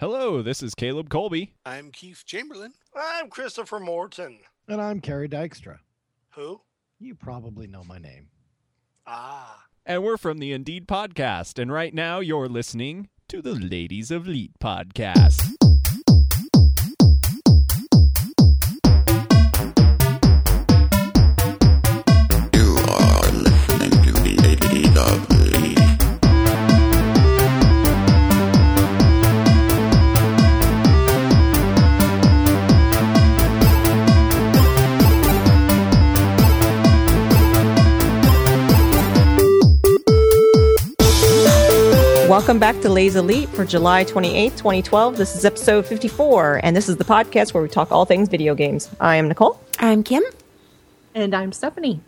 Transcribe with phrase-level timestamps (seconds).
[0.00, 1.52] Hello, this is Caleb Colby.
[1.66, 2.72] I'm Keith Chamberlain.
[2.96, 4.38] I'm Christopher Morton.
[4.66, 5.80] And I'm Carrie Dykstra.
[6.36, 6.62] Who?
[6.98, 8.28] You probably know my name.
[9.06, 9.64] Ah.
[9.84, 11.58] And we're from the Indeed Podcast.
[11.58, 15.59] And right now you're listening to the Ladies of Leet Podcast.
[42.50, 45.16] Welcome back to Lays Elite for July 28th, 2012.
[45.16, 48.56] This is episode 54, and this is the podcast where we talk all things video
[48.56, 48.90] games.
[48.98, 50.24] I am Nicole, I'm Kim.
[51.14, 52.00] And I'm Stephanie.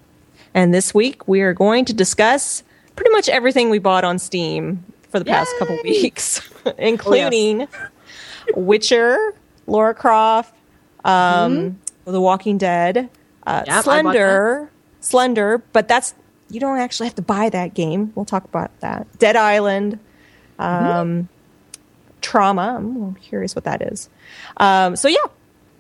[0.52, 2.64] and this week we are going to discuss
[2.96, 6.40] pretty much everything we bought on Steam for the past couple weeks,
[6.76, 7.68] including
[8.56, 9.34] Witcher,
[9.68, 10.52] Laura Croft,
[11.04, 13.08] um, The Walking Dead,
[13.46, 16.14] uh, Yep, Slender, Slender, but that's
[16.50, 18.10] you don't actually have to buy that game.
[18.16, 19.06] We'll talk about that.
[19.20, 20.00] Dead Island,
[20.62, 21.28] um,
[22.20, 22.76] Trauma.
[22.78, 24.08] I'm curious what that is.
[24.56, 25.18] Um, so yeah,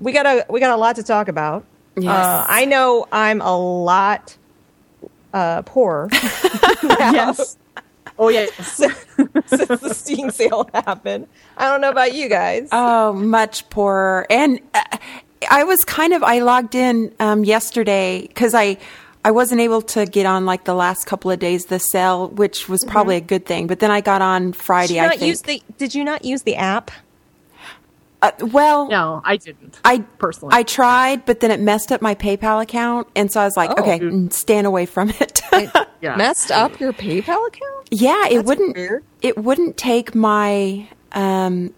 [0.00, 1.64] we got a we got a lot to talk about.
[1.96, 2.10] Yes.
[2.10, 4.36] Uh, I know I'm a lot
[5.32, 6.08] uh, poorer
[6.82, 7.56] Yes.
[8.18, 8.54] Oh, yes.
[9.46, 11.26] since the Steam sale happened.
[11.56, 12.68] I don't know about you guys.
[12.70, 14.26] Oh, much poorer.
[14.28, 14.98] And uh,
[15.50, 18.76] I was kind of I logged in um, yesterday because I
[19.24, 22.28] I wasn't able to get on like the last couple of days of the sale,
[22.28, 23.66] which was probably a good thing.
[23.68, 24.94] But then I got on did Friday.
[24.94, 25.22] you I think.
[25.22, 26.90] use the Did you not use the app?
[28.20, 29.80] uh, well, No, I didn't.
[29.84, 30.54] I personally.
[30.54, 33.70] I tried, but then it messed up my PayPal account, and so I was like,
[33.70, 33.82] Oh.
[33.82, 35.40] okay, mm, stand away from it.
[36.00, 36.16] yeah.
[36.16, 37.88] Messed up your PayPal account?
[37.90, 38.76] Yeah, it wouldn't.
[38.76, 39.04] weird.
[39.22, 41.72] It wouldn't take my um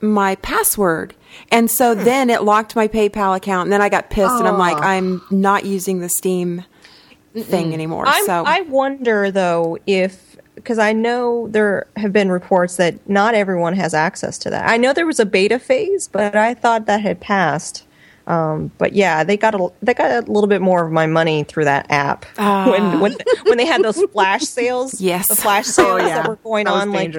[0.00, 1.14] my password,
[1.50, 2.04] and so Hmm.
[2.04, 4.80] then it locked my PayPal account, and then I got pissed, and I'm like, Oh.
[4.80, 6.64] I'm not using the Steam
[7.34, 8.04] thing anymore.
[8.06, 13.34] I'm, so I wonder though if because I know there have been reports that not
[13.34, 14.68] everyone has access to that.
[14.68, 17.84] I know there was a beta phase, but I thought that had passed.
[18.26, 21.44] Um, but yeah, they got a they got a little bit more of my money
[21.44, 25.00] through that app when when when they had those flash sales.
[25.00, 25.28] Yes.
[25.28, 26.22] the flash sales Oh, yeah.
[26.22, 27.14] that were going That on like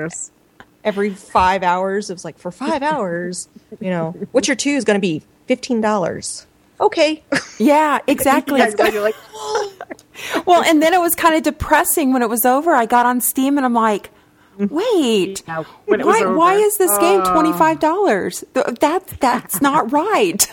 [0.83, 2.09] every five hours.
[2.09, 3.47] It was like for five hours,
[3.79, 6.45] you know, Witcher Two is going to be fifteen dollars.
[6.81, 7.23] Okay,
[7.57, 8.59] yeah, exactly.
[8.59, 9.15] Yeah, you're like,
[10.45, 12.73] well, and then it was kind of depressing when it was over.
[12.73, 14.11] I got on Steam, and I'm like.
[14.57, 17.31] Wait, Yeah, when it was why, why is this game oh.
[17.31, 18.43] twenty five dollars?
[18.51, 20.45] That that's not right.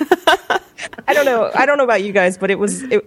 [1.09, 1.51] I don't know.
[1.53, 3.05] I don't know about you guys, but it was it,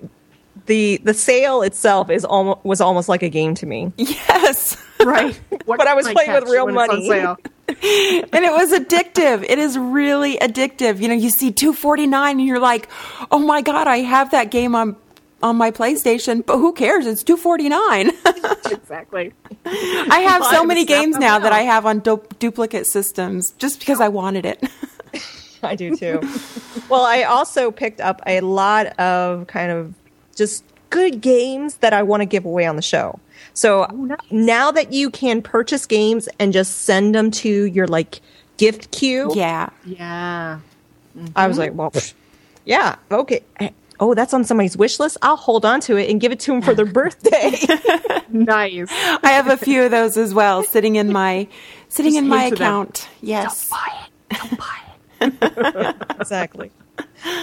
[0.65, 3.93] the the sale itself is almost was almost like a game to me.
[3.97, 4.75] yes.
[5.03, 5.39] right.
[5.65, 7.35] What But I was playing with real when on money.
[7.69, 9.45] And it was addictive.
[9.47, 10.99] It is really addictive.
[10.99, 12.87] You know, you see 249 and you're like,
[13.31, 14.95] "Oh my god, I have that game on
[15.41, 17.05] on my PlayStation, but who cares?
[17.05, 18.11] It's 249."
[18.71, 19.33] Exactly.
[19.65, 21.51] I have so Buy many games now that.
[21.51, 24.63] I have on du- duplicate systems just because I wanted it.
[25.63, 26.19] I do too.
[26.89, 29.93] well, I also picked up a lot of kind of
[30.35, 33.19] just good games that I want to give away on the show.
[33.53, 38.21] So oh, now that you can purchase games and just send them to your like
[38.57, 39.69] gift queue, yeah.
[39.85, 40.59] Yeah.
[41.35, 42.17] I was like, well, mm-hmm.
[42.65, 43.43] yeah, okay.
[43.99, 45.17] Oh, that's on somebody's wish list.
[45.21, 47.57] I'll hold on to it and give it to them for their birthday.
[48.31, 48.89] Nice.
[48.91, 51.47] I have a few of those as well sitting in my
[51.87, 52.67] sitting Just in my into them.
[52.67, 53.09] account.
[53.21, 53.71] Yes.
[56.19, 56.71] exactly.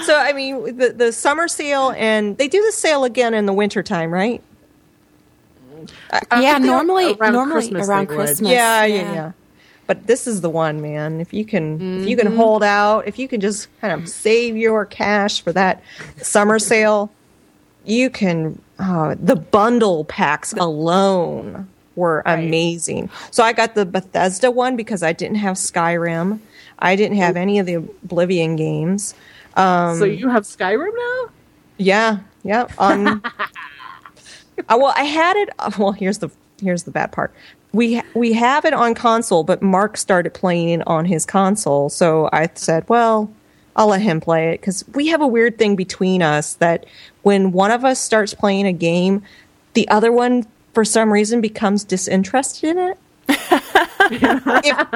[0.04, 3.52] So I mean, the the summer sale and they do the sale again in the
[3.52, 4.42] wintertime, right?
[6.38, 8.06] yeah, normally around normally Christmas around.
[8.06, 8.50] Christmas.
[8.50, 9.32] Yeah, yeah, yeah.
[9.86, 11.20] But this is the one, man.
[11.20, 14.56] If you can, if you can hold out, if you can just kind of save
[14.56, 15.82] your cash for that
[16.22, 17.10] summer sale,
[17.84, 18.60] you can.
[18.78, 23.08] Uh, the bundle packs alone were amazing.
[23.30, 26.40] So I got the Bethesda one because I didn't have Skyrim.
[26.78, 29.14] I didn't have any of the Oblivion games.
[29.56, 31.30] so you have Skyrim now?
[31.78, 32.66] Yeah, yeah.
[32.78, 33.30] On, uh,
[34.70, 35.50] well, I had it.
[35.58, 36.30] uh, Well, here's the
[36.60, 37.32] here's the bad part.
[37.72, 42.48] We we have it on console, but Mark started playing on his console, so I
[42.54, 43.30] said, well,
[43.74, 46.86] I'll let him play it because we have a weird thing between us that
[47.22, 49.22] when one of us starts playing a game,
[49.74, 52.98] the other one for some reason becomes disinterested in it.
[54.10, 54.86] if,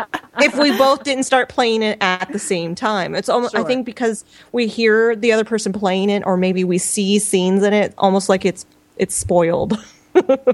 [0.41, 3.15] if we both didn't start playing it at the same time.
[3.15, 6.79] It's almost I think because we hear the other person playing it or maybe we
[6.79, 8.67] see scenes in it almost like it's
[8.97, 9.79] it's spoiled.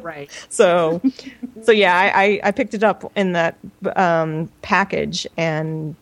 [0.03, 0.31] right.
[0.51, 1.01] so
[1.63, 3.57] so yeah I, I i picked it up in that
[3.97, 5.97] um package and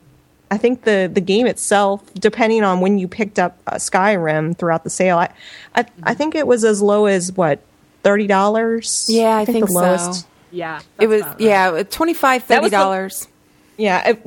[0.50, 4.82] i think the the game itself depending on when you picked up uh, skyrim throughout
[4.82, 5.28] the sale i
[5.76, 7.60] i, I think it was as low as what
[8.02, 9.78] thirty dollars Yeah, I think the so.
[9.78, 10.80] lowest Yeah.
[11.00, 11.40] It was right.
[11.40, 13.28] yeah, twenty five thirty was the- dollars.
[13.76, 14.22] yeah it,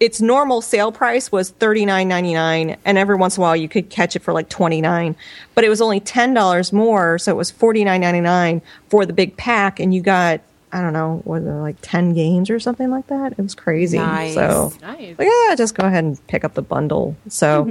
[0.00, 3.54] its normal sale price was thirty nine ninety nine, and every once in a while
[3.56, 5.14] you could catch it for like twenty nine,
[5.54, 9.04] but it was only ten dollars more, so it was forty nine ninety nine for
[9.06, 10.40] the big pack, and you got
[10.72, 13.32] I don't know, was it like ten games or something like that?
[13.32, 13.98] It was crazy.
[13.98, 14.34] Nice.
[14.34, 15.18] So Nice.
[15.18, 17.16] like, yeah, just go ahead and pick up the bundle.
[17.28, 17.64] So,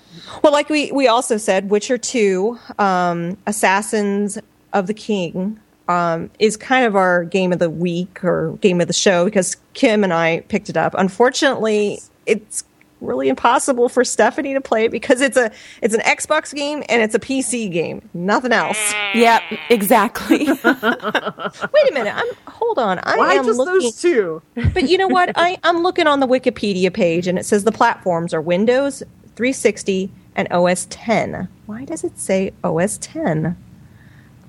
[0.44, 4.38] well, like we we also said, Witcher Two, um, Assassins
[4.72, 5.58] of the King,
[5.88, 9.56] um, is kind of our game of the week or game of the show because
[9.74, 10.94] Kim and I picked it up.
[10.96, 12.64] Unfortunately, it's
[13.02, 15.50] really impossible for Stephanie to play it because it's a
[15.82, 18.78] it's an Xbox game and it's a PC game, nothing else.
[19.14, 20.46] Yep, exactly.
[20.46, 23.00] Wait a minute, I'm hold on.
[23.02, 23.80] I Why am just looking.
[23.82, 24.42] those two?
[24.54, 25.32] But you know what?
[25.34, 29.02] I, I'm looking on the Wikipedia page and it says the platforms are Windows
[29.34, 31.48] 360 and OS 10.
[31.66, 33.56] Why does it say OS 10?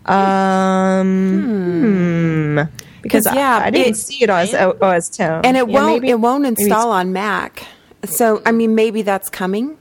[0.05, 2.55] Um, hmm.
[3.01, 5.41] Because Because, yeah, I, I didn't it- see it as OS 10.
[5.45, 7.65] and it Yeah, won't maybe- it won't install on Mac.
[8.05, 9.77] So I mean maybe that's coming.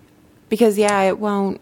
[0.48, 1.60] Because yeah, it won't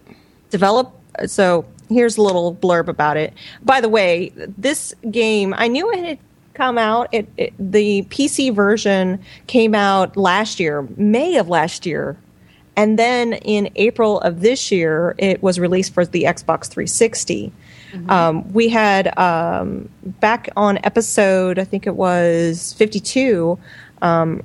[0.50, 0.92] develop
[1.26, 5.98] so here's a little blurb about it by the way this game i knew it
[6.04, 6.18] had
[6.54, 12.16] come out it, it the pc version came out last year may of last year
[12.76, 17.52] and then in april of this year it was released for the xbox 360
[18.08, 23.58] um, we had um, back on episode i think it was 52
[24.02, 24.42] um,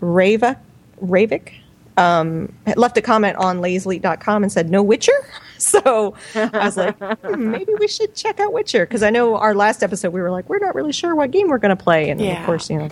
[0.00, 0.58] Rava,
[1.02, 1.52] Ravik
[1.98, 5.12] um, left a comment on lazely.com and said, No Witcher?
[5.60, 8.86] So I was like, hmm, maybe we should check out Witcher.
[8.86, 11.48] Because I know our last episode, we were like, We're not really sure what game
[11.48, 12.10] we're going to play.
[12.10, 12.38] And Yeah.
[12.38, 12.88] of course, you know,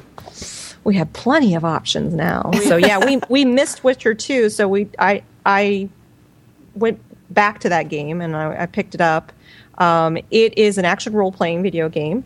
[0.82, 2.50] we have plenty of options now.
[2.64, 4.50] So yeah, we, we missed Witcher too.
[4.50, 5.88] So we, I, I
[6.74, 7.00] went
[7.32, 9.32] back to that game and I, I picked it up.
[9.78, 12.24] Um, it is an action role playing video game.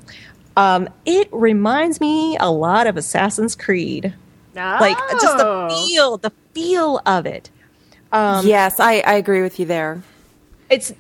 [0.57, 4.15] Um, it reminds me a lot of Assassin's Creed
[4.55, 5.69] like just the Oh.
[5.87, 7.49] feel the feel of it
[8.13, 10.03] Um, Yes, I, I agree with you there.
[10.69, 10.93] it's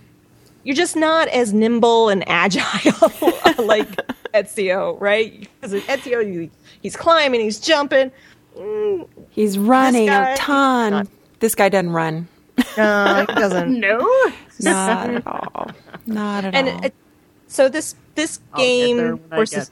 [0.62, 2.62] you're just not as nimble and agile
[3.64, 3.88] like
[4.32, 5.48] Ezio, right?
[5.60, 6.50] Because Ezio, you,
[6.80, 8.12] he's climbing, he's jumping.
[8.56, 10.90] Mm, He's running guy- a ton.
[10.92, 11.08] not-
[11.40, 12.28] this guy doesn't run.
[12.76, 13.80] no, he doesn't.
[13.80, 13.98] No.
[14.60, 15.70] Not at all.
[16.14, 16.84] Not at And all.
[16.84, 16.94] it,
[17.46, 19.70] so this this I'll game there when versus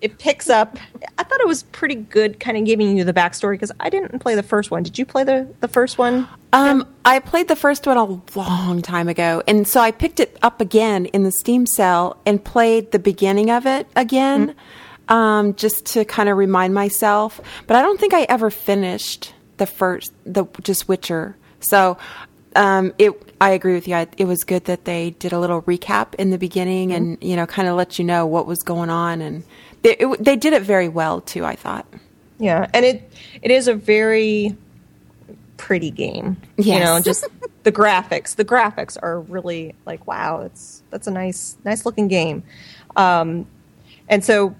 [0.00, 0.78] it picks up.
[1.16, 4.18] I thought it was pretty good, kind of giving you the backstory because I didn't
[4.18, 4.82] play the first one.
[4.82, 6.28] Did you play the the first one?
[6.52, 10.36] Um, I played the first one a long time ago, and so I picked it
[10.42, 14.54] up again in the Steam sale and played the beginning of it again,
[15.08, 17.40] um, just to kind of remind myself.
[17.68, 21.36] But I don't think I ever finished the first, the just Witcher.
[21.60, 21.96] So,
[22.56, 23.12] um, it.
[23.40, 23.94] I agree with you.
[23.94, 27.36] I, it was good that they did a little recap in the beginning, and you
[27.36, 29.44] know, kind of let you know what was going on, and
[29.82, 31.44] they it, they did it very well too.
[31.44, 31.86] I thought.
[32.38, 33.10] Yeah, and it
[33.42, 34.56] it is a very
[35.56, 36.36] pretty game.
[36.56, 37.24] You know, just
[37.62, 38.34] the graphics.
[38.34, 42.42] The graphics are really like wow, it's that's a nice nice looking game.
[42.96, 43.46] Um,
[44.08, 44.54] and so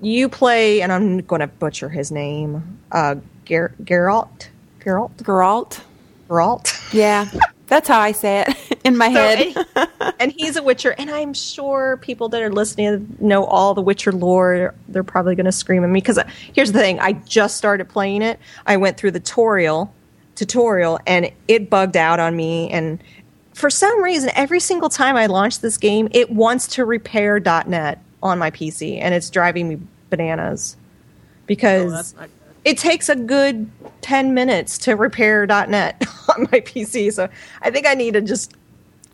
[0.00, 4.48] you play, and I'm going to butcher his name, uh, Ger- Geralt,
[4.80, 5.80] Geralt, Geralt.
[6.28, 6.92] Geralt.
[6.92, 7.28] Yeah,
[7.66, 9.66] that's how I say it in my So, head.
[10.00, 13.82] and, and he's a Witcher, and I'm sure people that are listening know all the
[13.82, 14.74] Witcher lore.
[14.88, 17.88] They're probably going to scream at me because uh, here's the thing: I just started
[17.88, 18.38] playing it.
[18.66, 19.92] I went through the tutorial,
[20.34, 22.70] tutorial, and it bugged out on me.
[22.70, 23.02] And
[23.54, 28.00] for some reason, every single time I launch this game, it wants to repair .NET
[28.22, 29.78] on my PC, and it's driving me
[30.10, 30.82] bananas oh,
[31.46, 32.30] because Oh, that's not good.
[32.64, 36.02] It takes a good 10 minutes to repair .NET
[36.36, 37.12] on my PC.
[37.12, 37.28] So
[37.62, 38.52] I think I need to just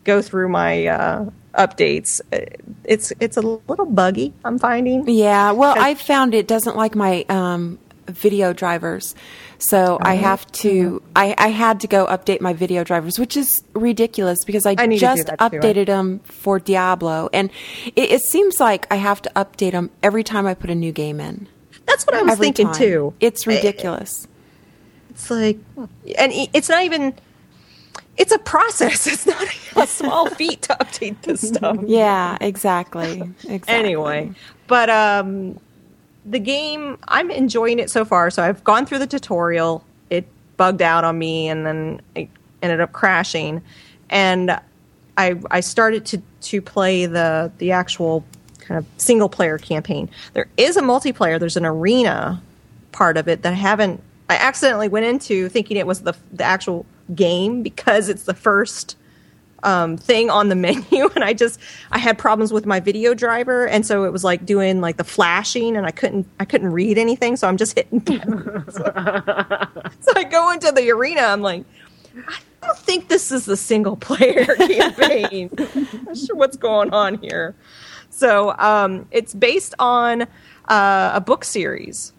[0.04, 2.20] go through my uh, updates.
[2.32, 2.46] Uh,
[2.84, 4.32] It's it's a little buggy.
[4.44, 5.08] I'm finding.
[5.08, 9.14] Yeah, well, I found it doesn't like my um, video drivers,
[9.58, 10.22] so I Uh-huh.
[10.28, 11.02] have to.
[11.14, 14.86] I, I had to go update my video drivers, which is ridiculous because I, I
[14.86, 15.44] need to do just that too.
[15.58, 17.50] updated them for Diablo, and
[17.94, 20.90] it, it seems like I have to update them every time I put a new
[20.92, 21.46] game in.
[21.86, 22.76] That's what I was every thinking time.
[22.76, 23.14] too.
[23.20, 24.26] It's ridiculous.
[25.10, 27.14] It's like, and it's not even.
[28.16, 29.06] It's a process.
[29.12, 29.46] It's not
[29.76, 31.76] a small feat to update this stuff.
[31.86, 33.22] yeah, exactly.
[33.48, 33.74] Exactly.
[33.74, 34.32] anyway
[34.70, 35.58] but um
[36.24, 40.80] the game i'm enjoying it so far so i've gone through the tutorial it bugged
[40.80, 42.28] out on me and then it
[42.62, 43.60] ended up crashing
[44.10, 44.50] and
[45.18, 48.24] i i started to to play the the actual
[48.70, 50.08] kind of single player campaign.
[50.32, 51.40] There is a multiplayer.
[51.40, 52.40] There's an arena
[52.92, 54.00] part of it that I haven't.
[54.28, 58.96] I accidentally went into thinking it was the the actual game because it's the first
[59.64, 61.58] um, thing on the menu, and I just
[61.90, 65.04] I had problems with my video driver, and so it was like doing like the
[65.04, 68.02] flashing, and I couldn't I couldn't read anything, so I'm just hitting.
[68.06, 68.22] so,
[70.00, 71.22] so I go into the arena.
[71.22, 71.64] I'm like,
[72.28, 75.50] I don't think this is the single player campaign.
[75.58, 77.56] I'm not sure what's going on here.
[78.20, 80.22] So um, it's based on
[80.68, 82.12] uh, a book series.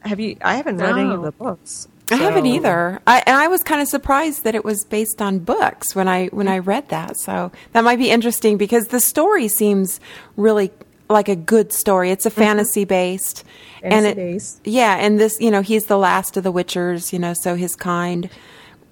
[0.00, 0.36] Have you?
[0.42, 1.24] I haven't read any of Oh.
[1.24, 1.88] the books.
[2.12, 3.00] I haven't either.
[3.06, 6.26] I, and I was kind of surprised that it was based on books when I
[6.28, 7.16] when I read that.
[7.18, 10.00] So that might be interesting because the story seems
[10.36, 10.70] really
[11.08, 12.10] like a good story.
[12.10, 13.44] It's a fantasy based,
[13.82, 14.60] and it, Fantasy-based.
[14.64, 14.96] yeah.
[14.98, 17.12] And this, you know, he's the last of the Witchers.
[17.12, 18.28] You know, so his kind.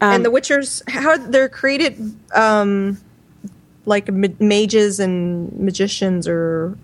[0.01, 1.99] Um, and the Witchers, how they're created,
[2.33, 2.99] um,
[3.89, 6.77] like ma- mages and magicians, or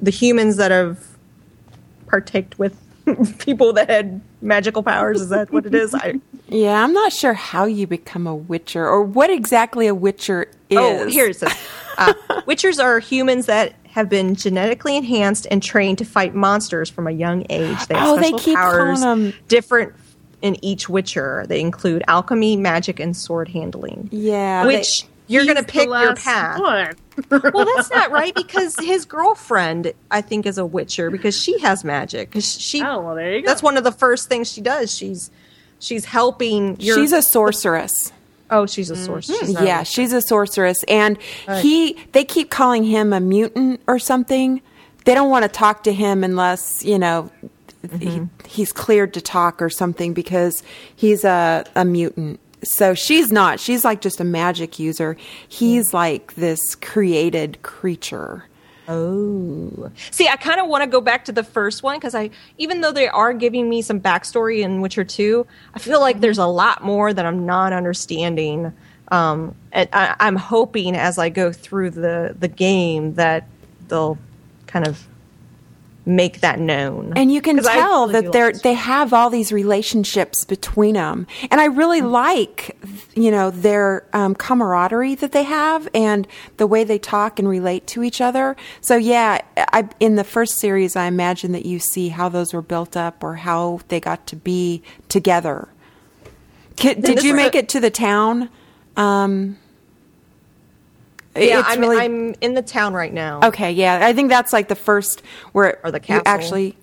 [0.00, 0.98] the humans that have
[2.06, 2.76] partaked with
[3.38, 5.20] people that had magical powers.
[5.20, 5.94] Is that what it is?
[5.94, 10.44] I, Yeah, I'm not sure how you become a Witcher or what exactly a Witcher
[10.70, 10.78] is.
[10.78, 11.42] Oh, here it.
[11.42, 12.12] Uh,
[12.46, 17.10] Witchers are humans that have been genetically enhanced and trained to fight monsters from a
[17.10, 17.86] young age.
[17.88, 19.92] They have Oh, they special keep powers calling 'em- different
[20.40, 21.44] in each Witcher.
[21.48, 24.08] They include alchemy, magic, and sword handling.
[24.10, 26.58] Yeah, Which you're going to pick your path.
[27.30, 31.84] well, that's not right because his girlfriend, I think, is a Witcher because she has
[31.84, 32.30] magic.
[32.30, 33.46] 'Cause she, Oh, well, there you go.
[33.46, 34.94] that's one of the first things she does.
[34.96, 35.30] She's
[35.78, 36.76] she's helping.
[36.80, 38.12] Your, she's a sorceress.
[38.50, 39.40] oh, she's a sorceress.
[39.40, 39.90] She's not a Yeah, witcher.
[39.92, 41.18] she's a sorceress, and
[41.60, 41.96] he.
[42.12, 44.60] They keep calling him a mutant or something.
[45.04, 47.30] They don't want to talk to him unless you know
[47.82, 48.24] he, mm-hmm.
[48.46, 50.62] he's cleared to talk or something because
[50.94, 52.38] he's a a mutant.
[52.64, 53.58] So she's not.
[53.58, 55.16] She's like just a magic user.
[55.48, 58.44] He's like this created creature.
[58.88, 62.30] Oh, see, I kind of want to go back to the first one because I,
[62.58, 66.38] even though they are giving me some backstory in Witcher Two, I feel like there's
[66.38, 68.72] a lot more that I'm not understanding.
[69.08, 73.46] Um, and I, I'm hoping as I go through the the game that
[73.88, 74.18] they'll
[74.66, 75.06] kind of
[76.04, 77.12] make that known.
[77.16, 81.60] And you can tell really that they're they have all these relationships between them, and
[81.60, 82.10] I really Mm-hmm.
[82.10, 82.76] like
[83.14, 87.86] you know their um, camaraderie that they have and the way they talk and relate
[87.88, 88.56] to each other.
[88.80, 92.62] So yeah, I, in the first series, I imagine that you see how those were
[92.62, 95.68] built up or how they got to be together.
[96.76, 98.48] Did you make it to the town?
[98.96, 99.58] Um,
[101.36, 103.40] yeah, I'm, really- I'm in the town right now.
[103.42, 105.22] Okay, yeah, I think that's like the first
[105.52, 106.22] where Or the castle.
[106.26, 106.76] actually.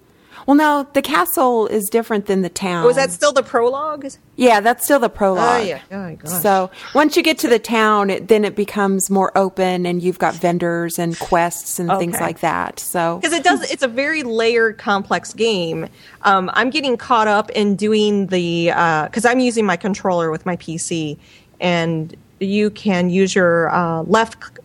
[0.48, 2.84] Well, no, the castle is different than the town.
[2.84, 4.08] Oh, that still the prologue?
[4.36, 5.62] Yeah, that's still the prologue.
[5.62, 5.82] Oh, yeah.
[5.92, 6.42] Oh, my gosh.
[6.42, 10.18] So once you get to the town, it, then it becomes more open, and you've
[10.18, 12.80] got vendors and quests and things like that.
[12.80, 15.88] So because it does it's a very layered complex game
[16.24, 18.68] um, i'm getting caught up in doing the
[19.06, 21.18] because i'm using my controller with my pc
[21.60, 24.60] and you can use your uh, left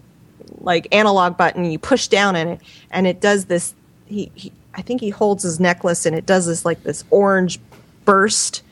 [0.60, 3.74] like analog button you push down in it and it does this
[4.06, 7.60] he, he i think he holds his necklace and it does this like this orange
[8.04, 8.62] burst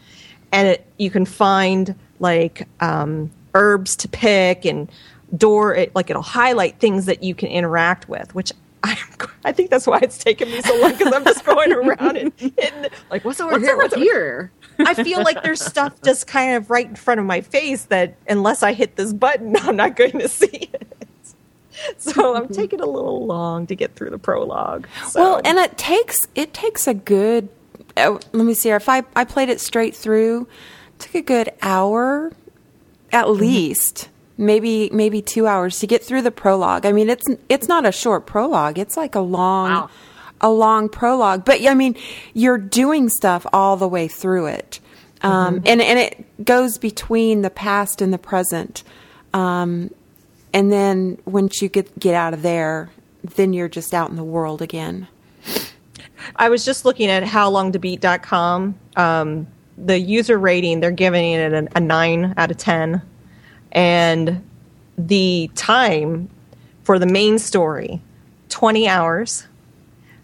[0.52, 4.90] and it you can find like um, herbs to pick and
[5.36, 8.52] door it like it'll highlight things that you can interact with which
[8.82, 8.98] I,
[9.44, 12.32] I think that's why it's taken me so long because I'm just going around and
[12.36, 13.76] hitting, like what's over What's here?
[13.76, 14.52] What's over here?
[14.78, 18.16] I feel like there's stuff just kind of right in front of my face that
[18.28, 20.88] unless I hit this button, I'm not going to see it.
[21.98, 24.86] So I'm taking a little long to get through the prologue.
[25.08, 25.20] So.
[25.20, 27.48] well, and it takes it takes a good.
[27.96, 28.70] Uh, let me see.
[28.70, 30.42] If I I played it straight through,
[30.94, 32.32] it took a good hour,
[33.12, 33.38] at Mm-hmm.
[34.38, 36.86] Maybe maybe two hours to get through the prologue.
[36.86, 38.78] I mean, it's it's not a short prologue.
[38.78, 39.90] It's like a long, Wow.
[40.40, 41.44] a long prologue.
[41.44, 41.94] But I mean,
[42.34, 44.80] you're doing stuff all the way through it,
[45.22, 45.66] um, Mm-hmm.
[45.66, 48.82] and and it goes between the past and the present.
[49.34, 49.90] Um,
[50.54, 52.90] and then once you get get out of there,
[53.22, 55.08] then you're just out in the world again.
[56.36, 58.74] I was just looking at howlongtobeat.com.
[58.96, 59.46] Um,
[59.76, 63.02] the user rating, they're giving it a, a 9 out of 10.
[63.72, 64.48] And
[64.96, 66.28] the time
[66.84, 68.00] for the main story,
[68.50, 69.46] 20 hours.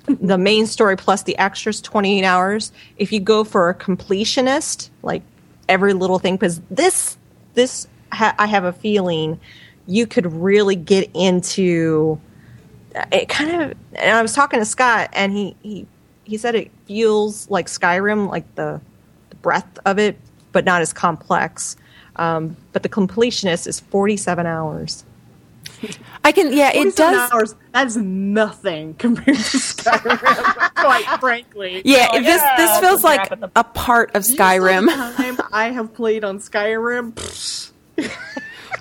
[0.07, 2.73] the main story plus the extras, 28 hours.
[2.97, 5.23] If you go for a completionist, like
[5.69, 7.19] every little thing, because this,
[7.55, 9.41] this, ha- I have a feeling
[9.87, 12.21] you could really get into
[13.13, 15.87] it kind of and I was talking to Scott and he he
[16.25, 18.81] he said it feels like Skyrim like the,
[19.31, 20.19] the breadth of it
[20.53, 21.77] but not as complex
[22.19, 25.05] um, but the completionist is 47 hours
[26.25, 26.53] I can.
[26.53, 27.31] Yeah, it 47 does.
[27.33, 31.83] Hours, that's nothing compared to Skyrim, quite frankly.
[31.85, 33.53] Yeah, Like, this yeah, this feels like wrap it up.
[33.55, 34.89] a part of Skyrim.
[35.17, 37.15] Time I have played on Skyrim.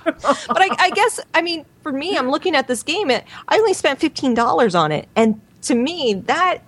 [0.04, 3.12] but I, I guess I mean for me, I'm looking at this game.
[3.12, 6.60] It, I only spent fifteen dollars on it, and to me, that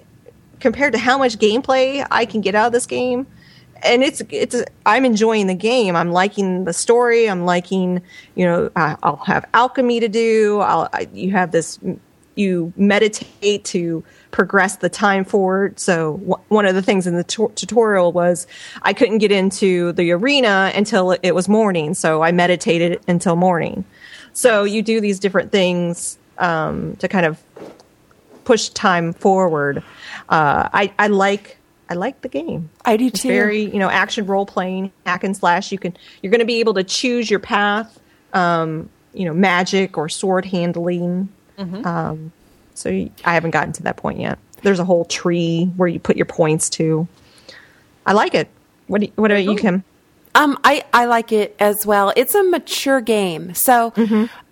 [0.59, 3.25] compared to how much gameplay I can get out of this game,
[3.83, 5.95] and it's it's I'm enjoying the game.
[5.95, 7.29] I'm liking the story.
[7.29, 8.01] I'm liking
[8.35, 10.59] you know I, I'll have alchemy to do.
[10.59, 11.79] I'll I, you have this
[12.35, 15.79] you meditate to progress the time forward.
[15.79, 18.47] So w- one of the things in the tu- tutorial was
[18.81, 21.93] I couldn't get into the arena until it was morning.
[21.93, 23.83] So I meditated until morning.
[24.31, 27.43] So you do these different things um, to kind of
[28.45, 29.83] push time forward.
[30.29, 31.57] Uh, I, I like
[31.89, 32.69] I like the game.
[32.85, 33.27] I do It's too.
[33.29, 35.71] very you know action role playing hack and slash.
[35.71, 37.99] You can you're going to be able to choose your path.
[38.33, 41.29] Um, you know magic or sword handling.
[41.57, 42.31] Um,
[42.73, 44.39] so I haven't gotten to that point yet.
[44.61, 47.07] There's a whole tree where you put your points to.
[48.05, 48.47] I like it.
[48.87, 49.83] What do you, what about you, Kim?
[50.35, 52.13] Um, I, I like it as well.
[52.15, 53.93] It's a mature game, so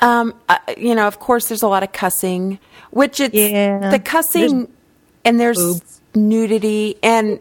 [0.01, 2.59] um, uh, you know, of course, there's a lot of cussing,
[2.91, 3.89] which it's Yeah.
[3.91, 4.67] the cussing,
[5.23, 5.96] and there's boobs.
[6.17, 7.39] Nudity, and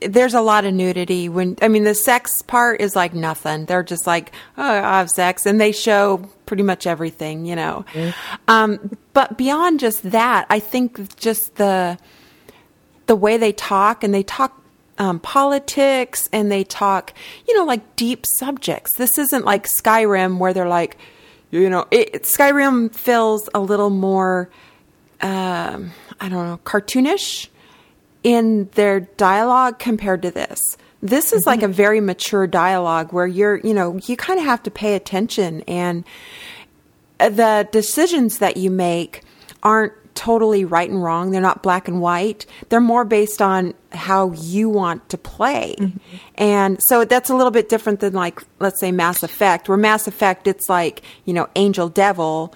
[0.00, 1.28] there's a lot of nudity.
[1.28, 3.66] When I mean, the sex part is like nothing.
[3.66, 7.84] They're just like, oh, I have sex, and they show pretty much everything, you know.
[8.48, 11.98] Um, but beyond just that, I think just the
[13.06, 14.60] the way they talk and they talk
[14.98, 17.12] um, politics and they talk,
[17.46, 18.94] you know, like deep subjects.
[18.96, 20.96] This isn't like Skyrim where they're like,
[21.50, 24.48] you know, it, it- Skyrim feels a little more,
[25.20, 27.48] um, I don't know, cartoonish
[28.26, 30.60] in their dialogue compared to this.
[31.00, 34.64] This is like a very mature dialogue where you're, you know, you kind of have
[34.64, 36.04] to pay attention and
[37.20, 39.22] uh, the decisions that you make
[39.62, 41.30] aren't totally right and wrong.
[41.30, 42.46] They're not black and white.
[42.68, 45.76] They're more based on how you want to play.
[46.34, 50.08] And so that's a little bit different than like let's say Mass Effect, where Mass
[50.08, 52.52] Effect it's like, you know, angel devil.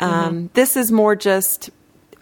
[0.00, 1.70] Um, This is more just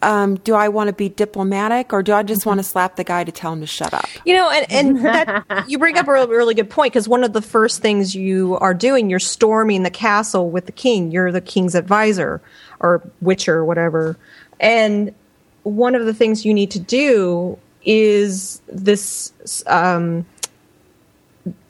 [0.02, 3.04] um, do I want to be diplomatic or do I just want to slap the
[3.04, 4.06] guy to tell him to shut up?
[4.24, 7.24] You know, and, and that, you bring up a really, really good point because one
[7.24, 11.10] of the first things you are doing, you're storming the castle with the king.
[11.10, 12.42] You're the king's advisor
[12.80, 14.16] or witcher or whatever.
[14.60, 15.14] And
[15.62, 19.32] one of the things you need to do is this,
[19.66, 20.26] um,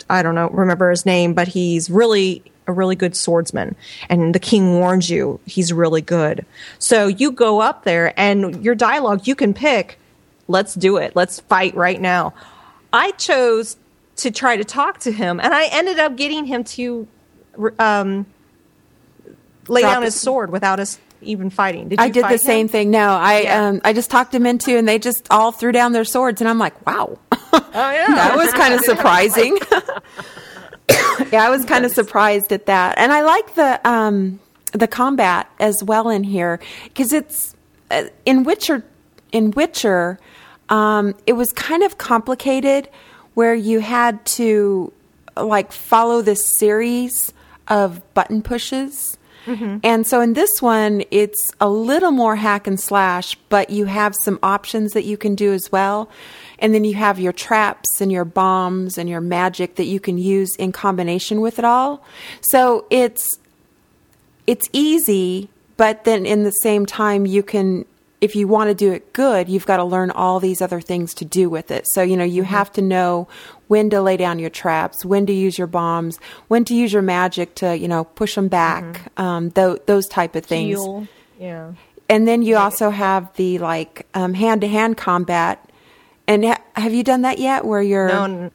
[0.08, 3.74] I don't know, remember his name, but he's really a really good swordsman.
[4.08, 6.44] And the king warns you he's really good.
[6.78, 9.98] So you go up there and your dialogue, you can pick,
[10.48, 11.16] let's do it.
[11.16, 12.34] Let's fight right now.
[12.92, 13.76] I chose
[14.16, 17.08] to try to talk to him and I ended up getting him to
[17.78, 18.26] um,
[19.68, 21.88] lay Drop down his sword without us even fighting.
[21.88, 22.68] Did you I did the same him?
[22.68, 22.90] thing.
[22.90, 23.66] No, I Yeah.
[23.68, 26.50] um, I just talked him into, and they just all threw down their swords, and
[26.50, 27.40] I'm like, wow, Oh,
[27.72, 28.06] yeah.
[28.14, 29.56] that was kind of surprising.
[31.32, 34.40] yeah, I was kind of surprised at that, and I like the um,
[34.72, 37.54] the combat as well in here because it's
[37.90, 38.84] uh, in Witcher.
[39.30, 40.18] In Witcher,
[40.68, 42.88] um, it was kind of complicated
[43.34, 44.92] where you had to
[45.36, 47.32] like follow this series
[47.68, 49.16] of button pushes.
[49.82, 54.14] And so in this one, it's a little more hack and slash, but you have
[54.14, 56.08] some options that you can do as well.
[56.62, 60.16] And then you have your traps and your bombs and your magic that you can
[60.16, 62.02] use in combination with it all.
[62.40, 63.38] So it's
[64.46, 67.84] it's easy, but then in the same time you can
[68.22, 71.12] if you want to do it good, you've got to learn all these other things
[71.14, 71.88] to do with it.
[71.88, 72.52] So, you know, you mm-hmm.
[72.52, 73.26] have to know
[73.66, 77.02] when to lay down your traps, when to use your bombs, when to use your
[77.02, 79.20] magic to, you know, push them back, mm-hmm.
[79.20, 80.78] um, th- those type of things.
[80.78, 81.08] Heal.
[81.40, 81.72] Yeah.
[82.08, 85.68] And then you also have the like hand to hand combat.
[86.28, 87.64] And ha- have you done that yet?
[87.64, 88.50] Where you're No,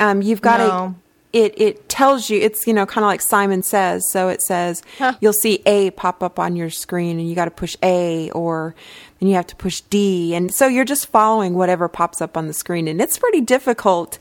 [0.00, 0.68] um, you've got No.
[0.88, 0.94] to.
[1.38, 4.08] It it tells you it's you know kind of like Simon says.
[4.10, 4.82] So it says
[5.20, 8.74] you'll see A pop up on your screen, and you got to push A, or
[9.18, 12.46] then you have to push D, and so you're just following whatever pops up on
[12.46, 14.18] the screen, and it's pretty difficult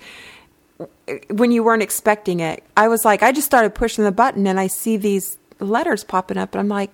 [1.30, 2.64] when you weren't expecting it.
[2.76, 6.38] I was like, I just started pushing the button, and I see these letters popping
[6.38, 6.90] up, and I'm like,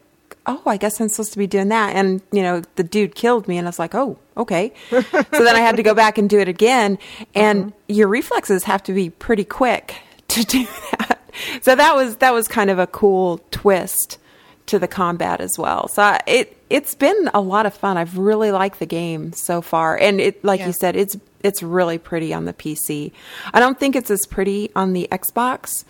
[0.45, 1.95] oh, I guess I'm supposed to be doing that.
[1.95, 4.73] And, you know, the dude killed me, and I was like, oh, okay.
[4.89, 6.97] so then I had to go back and do it again.
[7.35, 9.95] And your reflexes have to be pretty quick
[10.29, 11.19] to do that.
[11.61, 14.17] So that was that was kind of a cool twist
[14.65, 15.87] to the combat as well.
[15.87, 17.97] So I, it it's been a lot of fun.
[17.97, 20.67] I've really liked the game so far, and it like Yeah.
[20.67, 23.11] you said, it's it's really pretty on the PC.
[23.53, 25.85] I don't think it's as pretty on the Xbox,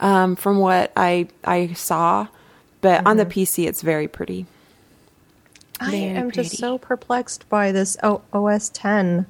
[0.00, 2.26] um, from what I I saw,
[2.82, 4.44] but on the PC, it's very pretty.
[5.80, 9.26] I Very am just so perplexed by this o- OS 10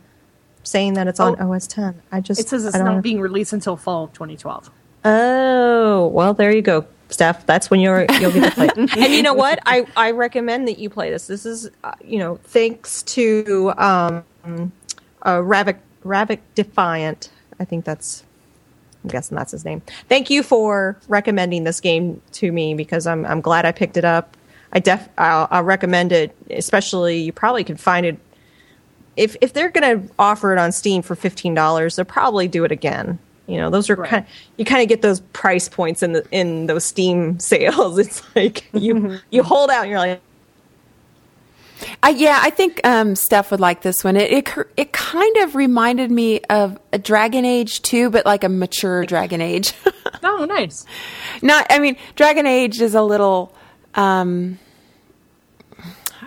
[0.65, 1.53] saying that it's on Oh.
[1.53, 2.03] OS 10.
[2.11, 4.71] I just It says it's don't not being released until fall of 2012.
[5.05, 7.47] Oh, well, there you go, Steph.
[7.47, 8.69] That's when you're you'll get to play.
[8.77, 9.59] and you know what?
[9.67, 11.27] I I recommend that you play this.
[11.27, 17.31] This is uh, you know thanks to um, uh, Ravik Ravik Defiant.
[17.59, 18.25] I think that's.
[19.05, 19.83] I'm guessing that's his name.
[20.09, 24.05] Thank you for recommending this game to me because I'm I'm glad I picked it
[24.05, 24.37] up.
[24.73, 28.19] I def I'll, I'll recommend it, especially you probably can find it
[29.17, 32.65] if if they're going to offer it on Steam for fifteen dollars, they'll probably do
[32.65, 33.19] it again.
[33.47, 34.09] You know, those are Right.
[34.09, 34.27] kind.
[34.57, 37.99] You kind of get those price points in the in those Steam sales.
[37.99, 39.17] It's like you mm-hmm.
[39.31, 40.21] you hold out, and you're like,
[42.03, 44.17] I, yeah, I think um, Steph would like this one.
[44.17, 48.49] It, it it kind of reminded me of a Dragon Age 2, but like a
[48.49, 49.73] mature Dragon Age.
[50.25, 50.85] Oh, nice.
[51.43, 53.53] Not, I mean, Dragon Age is a little
[53.95, 54.57] um,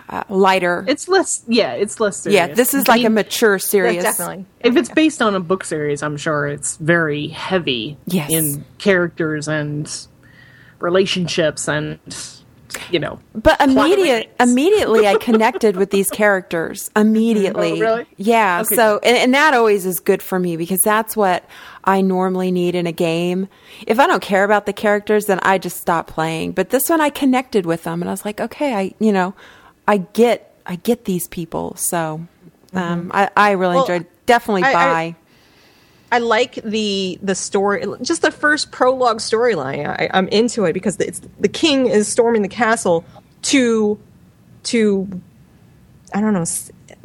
[0.08, 0.84] uh, lighter.
[0.86, 2.36] It's less, yeah, it's less serious.
[2.48, 4.02] yeah, this is I like a mean, mature, serious.
[4.04, 4.44] definitely.
[4.60, 8.30] If it's based on a book series, I'm sure it's very heavy Yes.
[8.30, 9.90] in characters and
[10.78, 11.98] relationships and,
[12.90, 13.18] you know.
[13.34, 16.90] But immediate, immediately, I connected with these characters.
[16.96, 18.06] Immediately, Oh, really?
[18.16, 18.62] Yeah.
[18.66, 18.74] Okay.
[18.76, 21.44] So, and, and that always is good for me because that's what
[21.84, 23.48] I normally need in a game.
[23.86, 26.52] If I don't care about the characters, then I just stop playing.
[26.52, 29.34] But this one, I connected with them, and I was like, okay, I, you know,
[29.88, 31.74] I get, I get these people.
[31.76, 32.26] So,
[32.72, 34.06] um, I, I really Well, enjoyed.
[34.26, 34.80] Definitely I- buy.
[35.00, 35.16] I
[36.18, 39.86] like the the story, just the first prologue storyline.
[39.86, 43.04] I, I'm into it because it's the king is storming the castle
[43.42, 43.98] to
[44.64, 45.20] to
[46.14, 46.44] I don't know,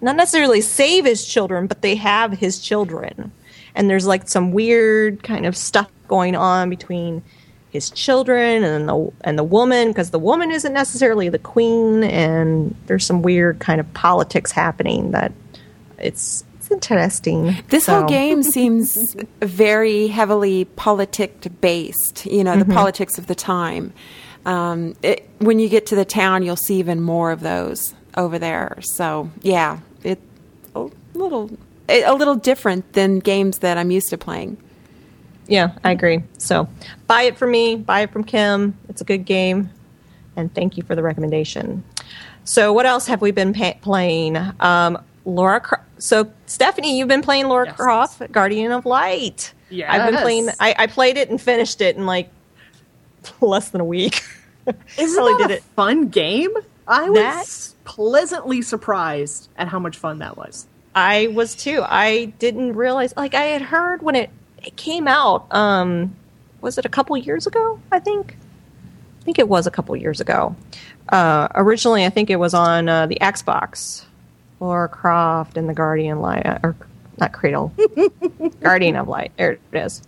[0.01, 3.31] not necessarily save his children, but they have his children,
[3.73, 7.23] and there's like some weird kind of stuff going on between
[7.71, 12.75] his children and the and the woman because the woman isn't necessarily the queen, and
[12.85, 15.31] there's some weird kind of politics happening that
[15.97, 17.55] it's interesting.
[17.69, 22.69] This whole game seems very heavily politic based, you know, Mm-hmm.
[22.69, 23.93] the politics of the time.
[24.45, 28.39] Um, it, when you get to the town, you'll see even more of those over
[28.39, 28.77] there.
[28.81, 30.19] So, yeah, it
[30.75, 31.49] a little
[31.89, 34.57] a a little different than games that I'm used to playing.
[35.47, 36.23] Yeah, I agree.
[36.37, 36.67] So
[37.07, 38.77] buy it from me, buy it from Kim.
[38.89, 39.69] It's a good game.
[40.35, 41.83] And thank you for the recommendation.
[42.45, 44.37] So, what else have we been pa- playing?
[44.59, 45.61] Um, Laura.
[46.01, 47.75] So, Stephanie, you've been playing Laura Yes.
[47.75, 49.53] Croft, Guardian of Light.
[49.69, 50.49] Yeah, I've been playing.
[50.59, 52.29] I, I played it and finished it in like
[53.39, 54.23] less than a week.
[54.97, 55.63] Isn't Probably that did a it.
[55.75, 56.49] fun game?
[56.87, 60.67] I was That- pleasantly surprised at how much fun that was.
[60.95, 61.83] I was too.
[61.85, 63.13] I didn't realize.
[63.15, 64.29] Like I had heard when it
[64.63, 65.45] it came out.
[65.53, 66.15] Um,
[66.61, 67.79] was it a couple years ago?
[67.91, 68.35] I think.
[69.21, 70.55] I think it was a couple years ago.
[71.09, 74.03] Uh, originally, I think it was on uh, the Xbox.
[74.61, 76.75] Laura Croft and the Guardian Light, uh, or
[77.17, 77.73] not Cradle,
[78.61, 79.31] Guardian of Light.
[79.37, 80.01] There it is.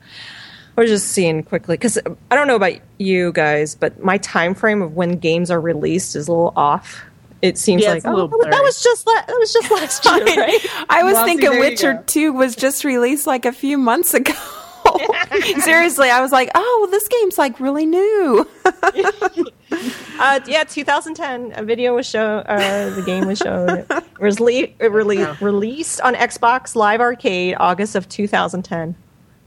[0.75, 1.99] We're just seeing quickly because
[2.31, 6.15] I don't know about you guys, but my time frame of when games are released
[6.15, 7.03] is a little off.
[7.41, 8.63] It seems Yeah, like it's a oh, little that was- that blurry.
[8.65, 10.65] was just la- that was just last year, right?
[10.89, 14.13] I was Well, thinking there you Witcher 2 was just released like a few months
[14.13, 14.33] ago.
[15.59, 18.47] Seriously, I was like, oh, well, this game's like really new.
[20.19, 21.53] Uh, yeah, 2010.
[21.55, 22.43] A video was shown.
[22.45, 23.69] Uh, the game was shown.
[23.69, 28.95] It was le- it rele- released on Xbox Live Arcade August of 2010.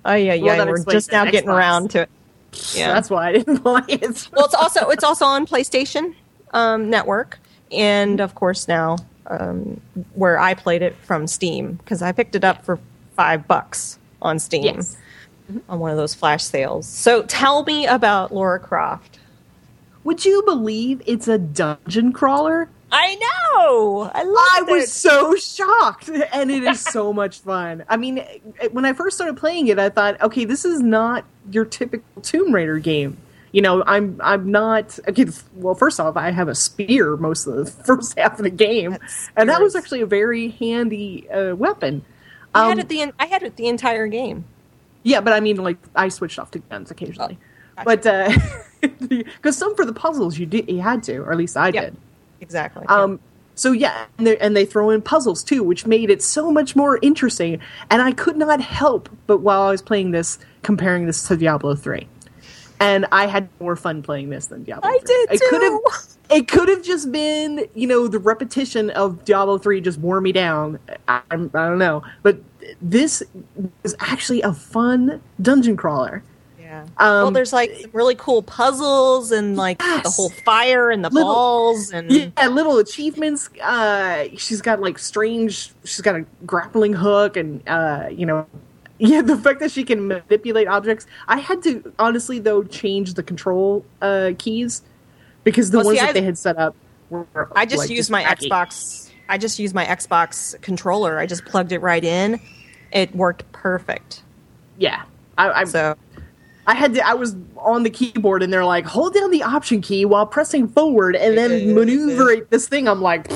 [0.05, 0.57] Oh yeah, yeah.
[0.57, 1.13] that we're just it.
[1.13, 2.11] now getting around to it.
[2.75, 2.93] Yeah.
[2.93, 4.29] That's why I didn't play it.
[4.33, 6.15] well, it's also it's also on PlayStation
[6.53, 7.39] um, Network,
[7.71, 8.97] and of course now
[9.29, 9.81] um,
[10.15, 12.79] where I played it from Steam because I picked it up for
[13.15, 14.97] five bucks on Steam Yes.
[15.69, 16.87] On one of those flash sales.
[16.87, 19.19] So tell me about Laura Croft.
[20.05, 22.69] Would you believe it's a dungeon crawler?
[22.93, 24.11] I know.
[24.15, 24.71] I love it.
[24.71, 27.85] I was so shocked, and it is so much fun.
[27.89, 28.25] I mean,
[28.71, 32.55] when I first started playing it, I thought, okay, this is not your typical Tomb
[32.55, 33.17] Raider game.
[33.51, 35.27] You know, I'm I'm not okay.
[35.55, 38.99] Well, first off, I have a spear most of the first half of the game,
[39.37, 42.05] and that was actually a very handy uh, weapon.
[42.55, 44.45] I had Um, it the I had it the entire game.
[45.07, 47.39] Yeah, but I mean, like I switched off to guns occasionally,
[47.79, 48.03] Oh, but
[49.09, 51.81] because some for the puzzles you did you had to, or at least I Yeah.
[51.83, 51.97] did.
[52.41, 52.85] Exactly.
[52.89, 53.21] Um,
[53.55, 56.75] so yeah, and they, and they throw in puzzles too, which made it so much
[56.75, 57.61] more interesting.
[57.89, 61.77] And I could not help but while I was playing this, comparing this to Diablo
[61.77, 62.09] three,
[62.81, 64.91] and I had more fun playing this than Diablo.
[64.91, 65.07] I 3.
[65.07, 65.81] did It could too.
[65.93, 66.03] have.
[66.31, 70.33] It could have just been, you know, the repetition of Diablo three just wore me
[70.33, 70.79] down.
[71.09, 72.39] I, I'm- don't know, but
[72.83, 73.23] this
[73.83, 76.23] was actually a fun dungeon crawler.
[76.61, 76.83] Yeah.
[76.99, 81.33] Um, well, there's like really cool puzzles and like the whole fire and the Little-
[81.33, 83.49] balls and Yeah, little achievements.
[83.63, 85.73] Uh, she's got like strange.
[85.85, 88.47] She's got a grappling hook, and uh, you know,
[88.99, 91.07] yeah, the fact that she can manipulate objects.
[91.29, 94.83] I had to honestly though change the control uh, keys
[95.47, 96.75] because the Well, ones see, that I- they had set up
[97.09, 97.27] were.
[97.55, 98.51] I just like, used my wacky.
[98.51, 99.11] Xbox.
[99.29, 101.19] I just used my Xbox controller.
[101.19, 102.41] I just plugged it right in.
[102.93, 104.23] It worked perfect.
[104.79, 105.03] Yeah,
[105.39, 105.97] I, I, So
[106.67, 107.07] I had to.
[107.07, 110.67] I was on the keyboard, and they're like, "Hold down the Option key while pressing
[110.69, 111.75] forward, and then mm-hmm.
[111.75, 113.31] maneuver this thing." I'm like,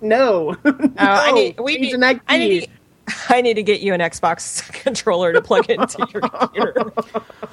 [0.00, 2.70] "No, Oh, I need we need, I key." need
[3.28, 6.72] I need to get you an Xbox controller to plug into your computer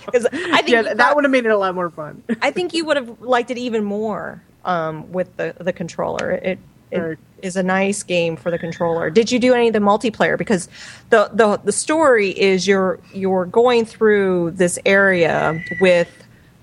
[0.06, 2.24] because I think yeah, you that, would have made it a lot more fun.
[2.42, 6.32] I think you would have liked it even more um, with the the controller.
[6.32, 7.12] It, Right.
[7.12, 9.10] it is a nice game for the controller.
[9.10, 10.38] Did you do any of the multiplayer?
[10.38, 10.70] Because
[11.10, 16.10] the the the story is you're you're going through this area with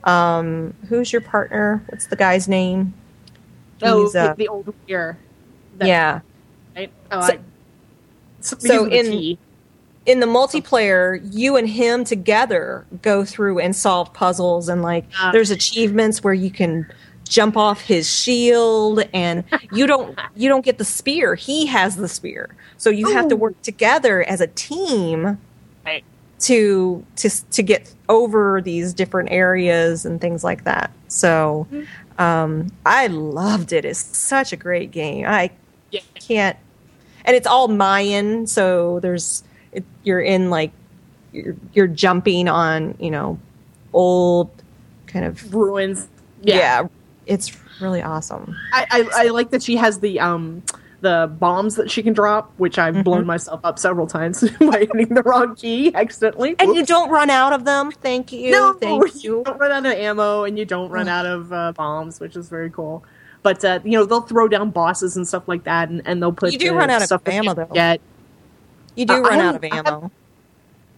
[0.04, 1.82] um, who's your partner?
[1.88, 2.94] What's the guy's name?
[3.82, 5.18] Oh, He's, uh, the, the old year.
[5.78, 6.20] Yeah.
[6.74, 6.90] Right?
[7.12, 7.38] Oh, So- I,
[8.44, 9.38] so, in-
[10.06, 15.30] in the multiplayer, you and him together go through and solve puzzles, and like Ah.
[15.32, 16.86] there's achievements where you can
[17.26, 21.34] jump off his shield, and you don't you don't get the spear.
[21.34, 25.38] He has the spear, so you have to work together as a team
[25.86, 26.04] Right.
[26.40, 30.90] to to to get over these different areas and things like that.
[31.08, 31.66] So
[32.18, 33.86] um, I loved it.
[33.86, 35.24] It's such a great game.
[35.26, 35.50] I
[35.90, 36.00] Yeah.
[36.14, 36.56] can't,
[37.24, 38.46] and it's all Mayan.
[38.46, 40.72] So there's it, you're in like
[41.32, 43.38] you're you're jumping on you know
[43.92, 44.50] old
[45.06, 46.08] kind of ruins.
[46.42, 46.56] yeah.
[46.56, 46.86] Yeah,
[47.26, 48.56] it's really awesome.
[48.72, 50.62] I, I, I like that she has the um
[51.00, 53.02] the bombs that she can drop, which I've Mm-hmm.
[53.02, 56.56] blown myself up several times by hitting the wrong key accidentally.
[56.58, 57.90] And you don't run out of them.
[57.90, 58.50] Thank you.
[58.52, 59.42] no, Thank you.
[59.44, 62.48] don't run out of ammo, and you don't run out of uh, bombs, which is
[62.48, 63.04] very cool.
[63.44, 66.32] But uh, you know they'll throw down bosses and stuff like that, and, and they'll
[66.32, 67.66] put You do uh, run out of ammo, you though.
[67.66, 68.00] Get.
[68.96, 70.10] You do I- I run out of haven't- I ammo.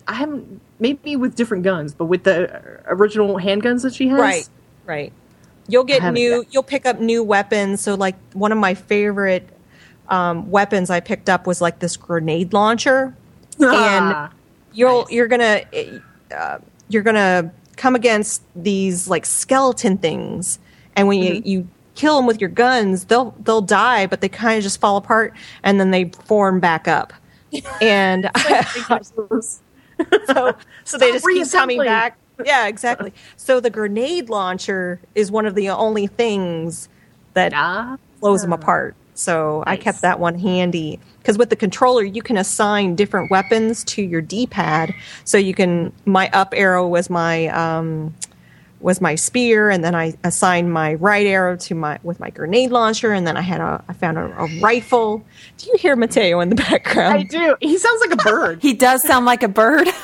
[0.09, 4.49] I haven't maybe with different guns, but with the original handguns that she has, Right,
[4.87, 5.13] right.
[5.69, 6.39] You'll get new.
[6.43, 6.47] yet.
[6.55, 7.81] You'll pick up new weapons.
[7.81, 9.49] So, like one of my favorite
[10.09, 13.17] um, weapons I picked up was like this grenade launcher,
[13.61, 14.31] Ah,
[14.73, 15.11] you'll Nice.
[15.11, 15.63] you're gonna
[16.33, 20.61] uh, you're gonna come against these like skeleton things,
[20.95, 21.47] and when Mm-hmm.
[21.49, 24.81] you you kill them with your guns, they'll they'll die, but they kind of just
[24.81, 27.13] fall apart and then they form back up,
[27.81, 28.31] and
[30.27, 30.55] so
[30.85, 32.17] so they just keep coming back.
[32.45, 33.13] Yeah, exactly.
[33.37, 36.89] So the grenade launcher is one of the only things
[37.35, 38.95] that ah, blows them apart.
[39.15, 43.83] So I kept that one handy because with the controller you can assign different weapons
[43.85, 44.95] to your D-pad.
[45.25, 48.15] So you can my up arrow was my um,
[48.81, 52.71] was my spear, and then I assigned my right arrow to my with my grenade
[52.71, 55.25] launcher, and then I had a I found a, a rifle.
[55.59, 57.19] Do you hear Mateo in the background?
[57.19, 57.57] I do.
[57.61, 58.63] He sounds like a bird.
[58.67, 59.87] He does sound like a bird.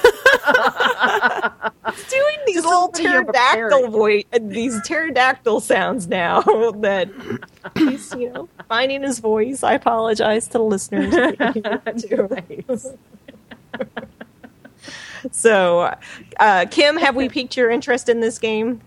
[1.95, 3.91] He's doing these Just little somebody of a pterodactyl parrot.
[3.91, 6.41] voice, uh, these pterodactyl sounds now
[6.81, 7.09] that
[7.77, 9.63] he's you know finding his voice.
[9.63, 11.15] I apologize to the listeners.
[15.31, 15.95] So,
[16.41, 18.81] uh, Kim, have we piqued your interest in this game?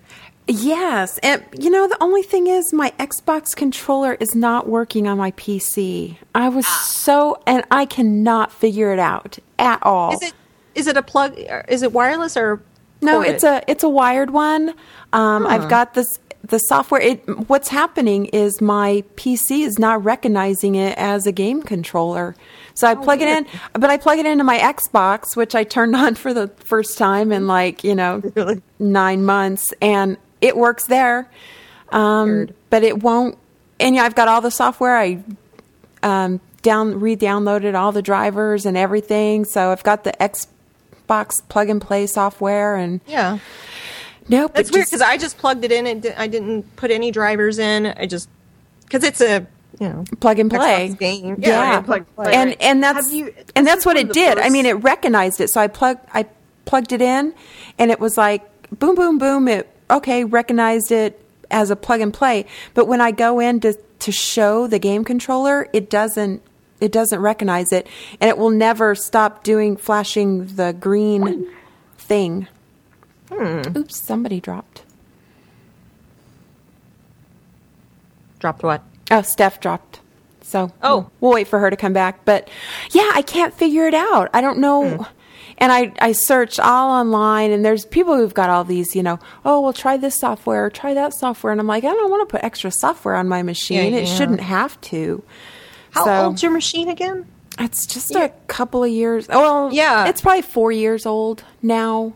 [0.48, 5.18] yes, and you know the only thing is my Xbox controller is not working on
[5.18, 6.18] my PC.
[6.36, 10.14] I was so and I cannot figure it out at all.
[10.14, 10.34] Is it
[10.76, 11.34] is it a plug?
[11.68, 12.62] Is it wireless or
[13.02, 13.34] No, ported?
[13.36, 14.76] it's a it's a wired one.
[15.14, 17.02] Um, I've got this the software.
[17.02, 22.36] It what's happening is my PC is not recognizing it as a game controller.
[22.76, 25.96] So I plug it in, but I plug it into my Xbox, which I turned
[26.06, 28.62] on for the first time in like you know Really?
[28.80, 31.30] nine months, and it works there.
[31.90, 33.38] Um, but it won't.
[33.80, 34.98] And yeah, I've got all the software.
[34.98, 35.24] I
[36.04, 39.46] um, down re-downloaded all the drivers and everything.
[39.46, 43.40] So I've got the Xbox plug and play software, and yeah.
[44.28, 47.58] nope, That's weird because I just plugged it in and I didn't put any drivers
[47.58, 47.86] in.
[47.86, 48.28] I just
[48.84, 49.48] because it's a
[49.80, 51.36] you know plug and play Xbox game.
[51.40, 52.34] Yeah, right, plug and play.
[52.34, 54.38] and and that's you- and that's what it of the did.
[54.40, 55.50] I mean, it recognized it.
[55.52, 56.26] So I plugged I
[56.66, 57.34] plugged it in,
[57.78, 58.44] and it was like
[58.78, 59.48] boom, boom, boom.
[59.48, 62.46] It okay recognized it as a plug and play.
[62.74, 66.42] But when I go in to to show the game controller, it doesn't
[66.82, 67.88] it doesn't recognize it,
[68.20, 71.50] and it will never stop doing flashing the green
[71.98, 72.48] thing.
[73.32, 73.62] Hmm.
[73.76, 73.96] Oops!
[74.00, 74.84] Somebody dropped.
[78.40, 78.84] Dropped what?
[79.12, 80.00] Oh, Steph dropped.
[80.42, 80.98] So Oh.
[80.98, 82.24] we'll, we'll wait for her to come back.
[82.26, 82.50] But
[82.92, 84.30] yeah, I can't figure it out.
[84.34, 84.84] I don't know.
[84.84, 85.08] Mm.
[85.58, 89.20] and I, I searched all online and there's people who've got all these, you know,
[89.46, 91.52] oh, well, try this software, try that software.
[91.52, 93.94] And I'm like, I don't want to put extra software on my machine.
[93.94, 94.16] Yeah, it yeah.
[94.16, 95.24] shouldn't have to.
[95.92, 97.26] How So- old's your machine again?
[97.58, 99.30] It's just a couple of years.
[99.30, 100.08] Well, Yeah.
[100.10, 102.12] it's probably four years old now,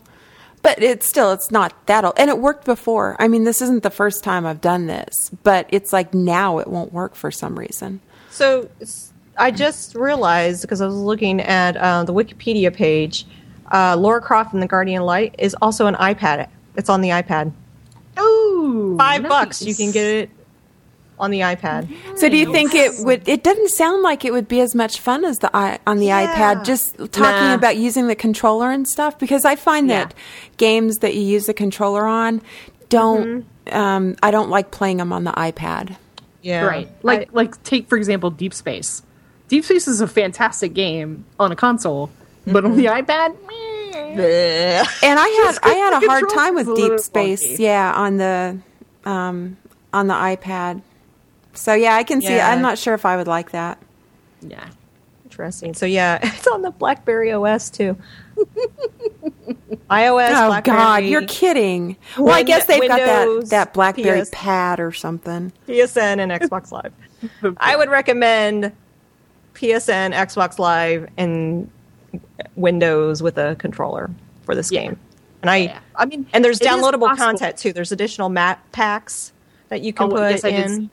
[0.62, 3.16] but it's still it's not that old, and it worked before.
[3.20, 6.68] I mean, this isn't the first time I've done this, but it's like now it
[6.68, 8.02] won't work for some reason.
[8.30, 8.70] So
[9.38, 13.26] I just realized because I was looking at uh, the Wikipedia page,
[13.72, 16.48] uh, Lara Croft and the Guardian Light is also an iPad.
[16.76, 17.52] It's on the iPad.
[18.18, 19.30] Oh, Five nice.
[19.30, 20.30] bucks, you can get it
[21.20, 21.88] on the iPad.
[22.18, 23.28] So, do you think it would?
[23.28, 26.08] It doesn't sound like it would be as much fun as the i on the
[26.08, 26.34] Yeah.
[26.36, 26.66] iPad.
[26.66, 27.56] Just talking Nah.
[27.56, 30.14] about using the controller and stuff, because I find that
[30.58, 32.42] games that you use the controller on
[32.90, 33.46] don't.
[33.72, 35.96] Um, I don't like playing them on the iPad.
[36.42, 36.90] Yeah, Right.
[37.04, 39.04] Like like take for example Deep Space.
[39.50, 42.10] Deep Space is a fantastic game on a console,
[42.48, 43.36] but on the iPad.
[45.04, 47.64] And I had I had a hard time with Deep Space, funky.
[47.64, 48.58] yeah, on the
[49.06, 49.58] um,
[49.94, 50.82] on the iPad.
[51.54, 52.36] So yeah, I can see.
[52.36, 52.50] Yeah.
[52.50, 53.78] I'm not sure if I would like that.
[54.42, 54.70] yeah.
[55.26, 55.74] interesting.
[55.74, 57.98] So yeah, it's on the BlackBerry OS too.
[59.90, 60.30] iOS.
[60.32, 61.98] oh BlackBerry, God, you're kidding.
[62.18, 64.30] Well, I guess they've got that that BlackBerry PS.
[64.32, 65.52] pad or something.
[65.68, 66.94] PSN and Xbox Live.
[67.58, 68.72] I would recommend
[69.56, 71.70] PSN, Xbox Live, and
[72.56, 74.10] Windows with a controller
[74.46, 74.84] for this Yeah.
[74.84, 75.00] game.
[75.42, 75.80] And I Yeah.
[75.96, 77.74] I mean, and there's downloadable content too.
[77.74, 79.32] There's additional map packs
[79.70, 80.90] that you can Oh, put yes, I did see in.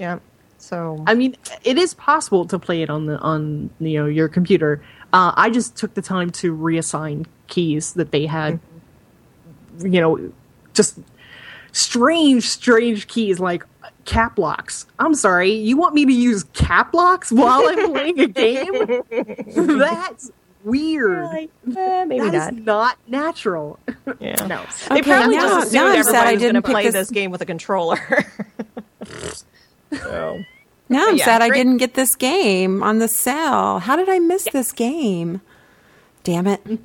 [0.00, 0.04] That.
[0.04, 0.18] Yeah.
[0.58, 4.28] So I mean, it is possible to play it on the on you know your
[4.28, 4.82] computer.
[5.12, 8.60] Uh, I just took the time to reassign keys that they had.
[9.78, 10.32] You know,
[10.74, 10.98] just
[11.72, 13.64] strange, strange keys like
[14.04, 14.86] cap locks.
[14.98, 19.02] I'm sorry, you want me to use cap locks while I'm playing a game?
[19.78, 20.30] That's
[20.62, 21.24] weird.
[21.24, 22.64] like, eh, maybe That is not.
[22.66, 23.78] not natural.
[24.18, 24.46] Yeah.
[24.46, 24.62] no.
[24.90, 26.92] They Okay, probably now- just now assumed I'm everybody was going to didn't play this-
[26.92, 27.98] this game with a controller.
[29.92, 30.42] so
[30.88, 33.78] Now I'm Yeah, sad I didn't get this game on the sale.
[33.80, 35.40] How did I miss this game?
[36.24, 36.60] Damn it!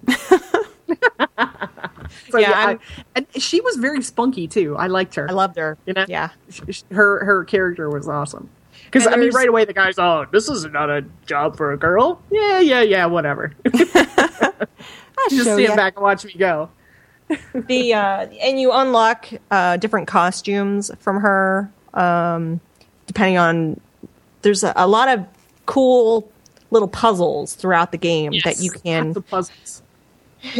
[2.29, 2.77] So, Yeah, yeah, I-
[3.15, 4.75] and she was very spunky too.
[4.77, 5.27] I liked her.
[5.29, 5.77] I loved her.
[5.85, 6.05] You know?
[6.07, 6.29] Yeah.
[6.49, 8.49] Sh- sh- her her character was awesome.
[8.85, 11.77] Because I mean, right away the guy's, oh, this is not a job for a
[11.77, 12.21] girl.
[12.31, 13.53] Yeah, yeah, yeah, whatever.
[13.65, 15.75] I'll Just show stand ya.
[15.75, 16.69] back and watch me go.
[17.53, 22.61] the uh, and you unlock uh, different costumes from her um,
[23.15, 23.79] depending on
[24.41, 25.25] there's a, a lot of
[25.65, 26.29] cool
[26.69, 29.81] little puzzles throughout the game that you can Lots of puzzles.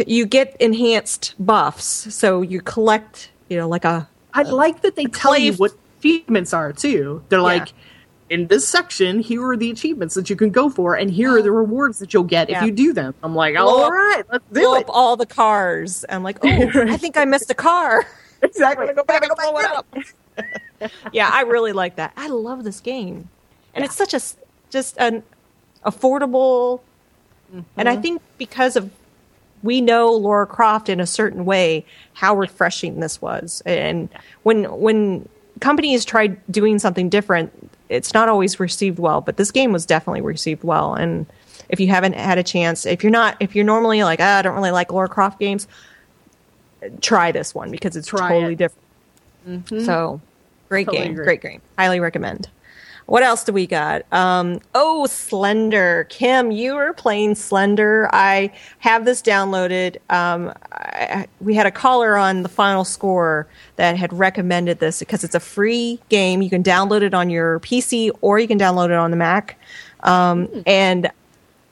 [0.06, 5.04] you get enhanced buffs so you collect you know like a I like that they
[5.04, 7.22] tell you what achievements are too.
[7.30, 7.72] They're like,
[8.28, 11.40] in this section, here are the achievements that you can go for, and here are
[11.40, 12.58] the rewards that you'll get Yeah.
[12.60, 13.14] if you do them.
[13.22, 14.80] I'm like, Blow all up- let's do blow it.
[14.84, 18.04] up all the cars i'm like oh i think i missed a car
[18.42, 18.92] Exactly.
[18.94, 19.86] go back and blow it up
[21.12, 22.12] yeah i really like that.
[22.16, 23.28] I love this game.
[23.74, 24.20] And it's such a
[24.70, 25.22] just an
[25.84, 26.80] affordable
[27.76, 28.90] and i think because of
[29.62, 31.84] we know lara croft in a certain way
[32.14, 33.62] how refreshing this was.
[33.66, 34.08] And
[34.42, 35.28] when when
[35.60, 37.52] companies try doing something different
[37.88, 40.94] it's not always received well but this game was definitely received well.
[40.94, 41.26] And
[41.68, 44.42] if you haven't had a chance if you're not if you're normally like ah, i
[44.42, 45.66] don't really like lara croft games
[47.00, 48.58] try this one because it's Try totally it.
[49.46, 49.84] different.
[49.84, 50.20] So
[50.68, 51.24] great Totally game agree.
[51.24, 52.48] great game highly recommend
[53.06, 54.02] what else do we got?
[54.12, 56.04] Um, oh, Slender.
[56.10, 58.10] Kim, you were playing Slender.
[58.12, 59.98] I have this downloaded.
[60.10, 65.22] Um, I, we had a caller on the final score that had recommended this because
[65.22, 66.42] it's a free game.
[66.42, 69.56] You can download it on your PC or you can download it on the Mac.
[70.00, 71.10] Um, and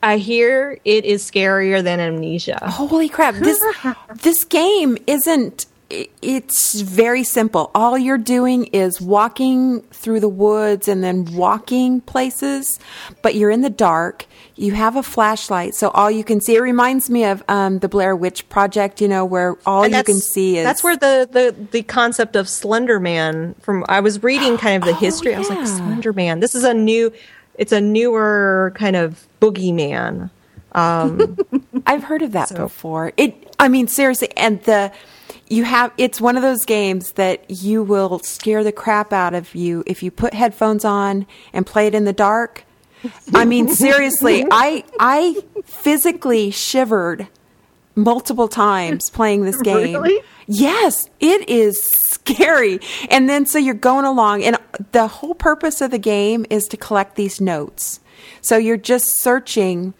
[0.01, 2.59] I hear it is scarier than Amnesia.
[2.63, 3.35] Holy crap!
[3.35, 3.61] This
[4.21, 5.65] this game isn't.
[5.89, 7.69] It's very simple.
[7.75, 12.79] All you're doing is walking through the woods and then walking places,
[13.21, 14.25] but you're in the dark.
[14.55, 16.55] You have a flashlight, so all you can see.
[16.55, 18.99] It reminds me of um, the Blair Witch Project.
[18.99, 22.49] You know, where all you can see is that's where the, the the concept of
[22.49, 25.35] Slender Man from I was reading kind of the Oh, history.
[25.35, 25.67] I was like.
[25.67, 26.39] Slender Man.
[26.39, 27.13] This is a new
[27.55, 30.29] it's a newer kind of boogeyman.
[30.73, 33.13] I've heard of that So- before.
[33.17, 34.91] It, I mean, seriously, and the
[35.47, 39.53] you have it's one of those games that you will scare the crap out of
[39.53, 42.65] you if you put headphones on and play it in the dark.
[43.33, 47.27] I mean, seriously, I I physically shivered
[47.95, 50.01] multiple times playing this game.
[50.01, 50.21] Really?
[50.47, 52.79] Yes, it is scary.
[53.09, 54.57] And then so you're going along, and
[54.91, 57.99] the whole purpose of the game is to collect these notes.
[58.41, 59.93] So you're just searching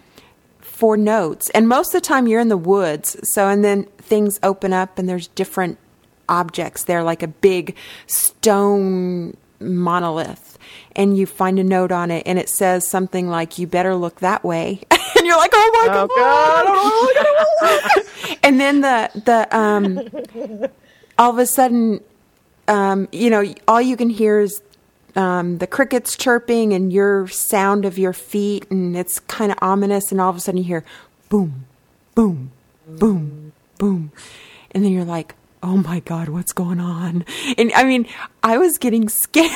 [0.76, 1.50] for notes.
[1.52, 3.16] And most of the time you're in the woods.
[3.24, 5.78] So, and then things open up and there's different
[6.28, 10.60] objects there, like a big stone monolith.
[10.98, 14.20] And you find a note on it and it says something like, you better look
[14.20, 14.82] that way.
[14.92, 15.88] and you're like, oh my
[17.96, 18.38] God.
[18.44, 20.02] and then the, the, um,
[21.18, 22.02] all of a sudden,
[22.68, 24.62] um, you know, all you can hear is
[25.16, 30.12] um, the crickets chirping and your sound of your feet, and it's kind of ominous.
[30.12, 30.86] And all of a sudden, you hear
[31.30, 31.66] boom,
[32.14, 32.52] boom,
[32.88, 34.12] boom, boom,
[34.72, 37.26] and then you're like, "Oh my god, what's going on?"
[37.58, 38.08] And I mean,
[38.44, 39.52] I was getting scared.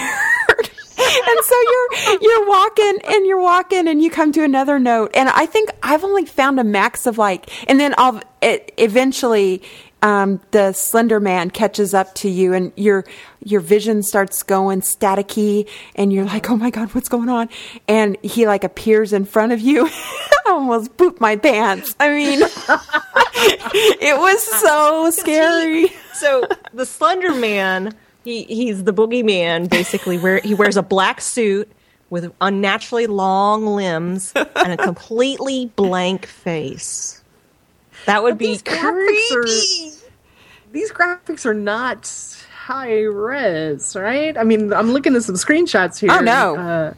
[1.00, 5.30] and so you're you're walking and you're walking and you come to another note and
[5.30, 9.62] I think I've only found a max of like and then I'll it, eventually
[10.02, 13.06] um, the Slender Man catches up to you, and your
[13.44, 17.50] your vision starts going staticky, and you're like, "Oh my god, what's going on?"
[17.88, 19.90] And he like appears in front of you.
[20.46, 21.96] Almost pooped my pants.
[22.00, 25.88] I mean, it was so scary.
[26.14, 26.44] So
[26.74, 27.94] the Slender Man,
[28.24, 30.18] he he's the boogeyman basically.
[30.18, 31.70] Where he wears a black suit
[32.10, 37.19] with unnaturally long limbs and a completely blank face.
[38.10, 40.10] That would be these graphics are-
[40.72, 42.12] These graphics are not
[42.66, 44.38] high res, right?
[44.38, 46.12] I mean, I'm looking at some screenshots here.
[46.12, 46.56] Oh, no.
[46.56, 46.94] Uh,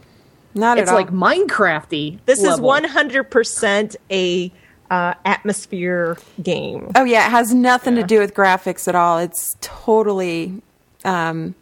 [0.54, 1.00] Not it's at all.
[1.00, 2.18] like Minecrafty.
[2.26, 4.52] This is one hundred percent a
[4.90, 6.90] uh, atmosphere game.
[6.94, 9.18] Oh yeah, it has nothing to do with graphics at all.
[9.18, 10.60] It's totally
[11.04, 11.54] um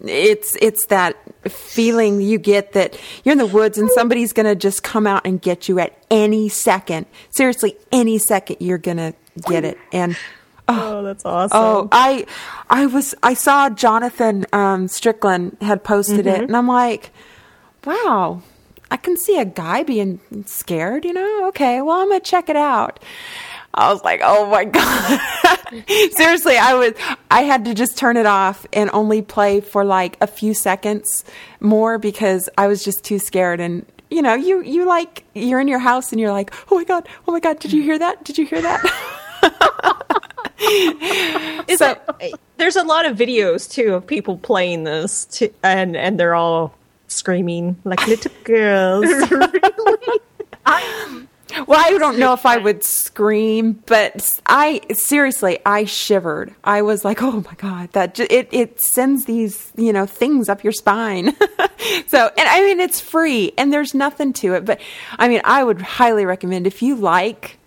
[0.00, 1.16] it's it's that
[1.50, 5.26] feeling you get that you're in the woods and somebody's going to just come out
[5.26, 7.06] and get you at any second.
[7.30, 9.14] Seriously, any second you're going to
[9.46, 9.78] get it.
[9.92, 10.16] And
[10.68, 11.56] Oh, that's awesome.
[11.58, 12.26] oh, I
[12.68, 17.10] I was I saw Jonathan um Strickland had posted it and I'm like,
[17.84, 18.42] "Wow,
[18.90, 21.46] I can see a guy being scared, you know?
[21.48, 22.98] Okay, well, I'm going to check it out."
[23.74, 24.64] I was like, "Oh my
[25.44, 25.55] god."
[26.12, 26.92] Seriously, I was
[27.30, 31.24] I had to just turn it off and only play for like a few seconds
[31.60, 35.66] more because I was just too scared and you know, you you like you're in
[35.68, 37.08] your house and you're like, "Oh my god.
[37.26, 38.22] Oh my god, did you hear that?
[38.24, 38.80] Did you hear that?"
[41.76, 46.18] So- it, there's a lot of videos too of people playing this, to, and and
[46.18, 46.74] they're all
[47.08, 49.06] screaming like little girls.
[51.66, 56.54] Well, I don't know if I would scream, but I seriously, I shivered.
[56.64, 60.48] I was like, "Oh my god, that ju- it it sends these you know things
[60.48, 61.36] up your spine."
[62.06, 64.80] so, and I mean, it's free and there's nothing to it, but
[65.18, 67.58] I mean, I would highly recommend if you like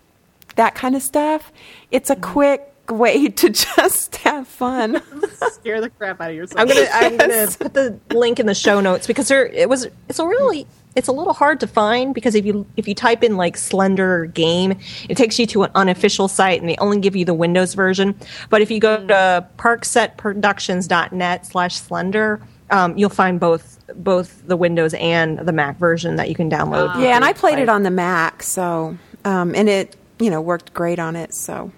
[0.56, 1.52] that kind of stuff.
[1.90, 2.32] It's a mm-hmm.
[2.32, 5.02] quick way to just have fun.
[5.52, 6.60] scare the crap out of yourself.
[6.60, 9.88] I'm gonna I'm gonna put the link in the show notes because there it was
[10.08, 10.66] it's a really
[10.96, 14.26] it's a little hard to find because if you if you type in like slender
[14.26, 14.78] game
[15.08, 18.14] it takes you to an unofficial site and they only give you the windows version.
[18.48, 24.94] But if you go to parsecproductions.net slash slender um, you'll find both both the windows
[24.94, 27.00] and the mac version that you can download.
[27.00, 30.72] Yeah, and I played it on the Mac, so um, and it you know worked
[30.72, 31.34] great on it.
[31.34, 31.72] So.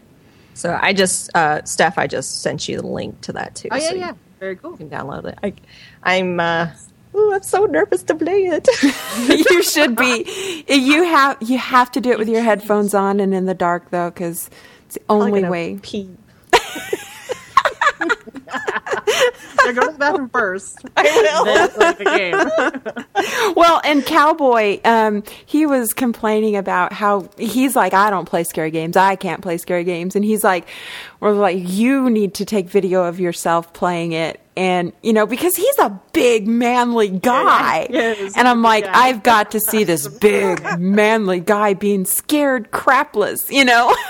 [0.54, 3.76] So i just uh steph i just sent you the link to that too Oh
[3.76, 4.72] yeah, so yeah, very cool.
[4.72, 5.38] You can download it.
[5.42, 5.54] I,
[6.02, 6.68] i'm uh
[7.14, 8.68] ooh, i'm so nervous to play it
[9.50, 10.64] you should be.
[10.68, 13.90] You have you have to do it with your headphones on and in the dark
[13.90, 14.50] though, because
[14.86, 15.78] it's the only way.
[15.82, 16.10] pee.
[19.64, 20.78] Yeah, go to the bathroom first.
[20.96, 21.44] I will.
[21.44, 23.04] then play the game.
[23.54, 28.70] Well, and Cowboy, um, he was complaining about how he's like, I don't play scary
[28.70, 28.96] games.
[28.96, 30.66] I can't play scary games, and he's like,
[31.20, 34.40] we're like, you need to take video of yourself playing it.
[34.56, 38.92] And you know, because he's a big manly guy, Yes, and I'm like, guy.
[39.08, 43.94] I've got to see this big manly guy being scared crapless, you know.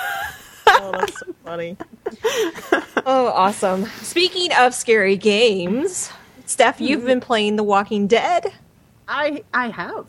[0.67, 1.77] Oh, that's so funny.
[3.07, 3.87] oh, awesome.
[4.03, 6.11] Speaking of scary games,
[6.47, 8.53] Steph, you've been playing The Walking Dead.
[9.09, 10.07] I I have.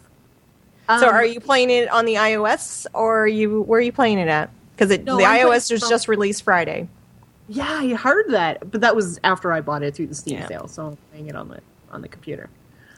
[0.88, 3.92] So, Um, are you playing it on the iOS or are you where are you
[3.94, 4.50] playing it at?
[4.76, 6.88] Because No, the I'm iOS was from- just released Friday.
[7.50, 10.48] Yeah, I heard that, but that was after I bought it through the Steam Yeah.
[10.48, 11.60] sale, so I'm playing it on the
[11.92, 12.50] on the computer.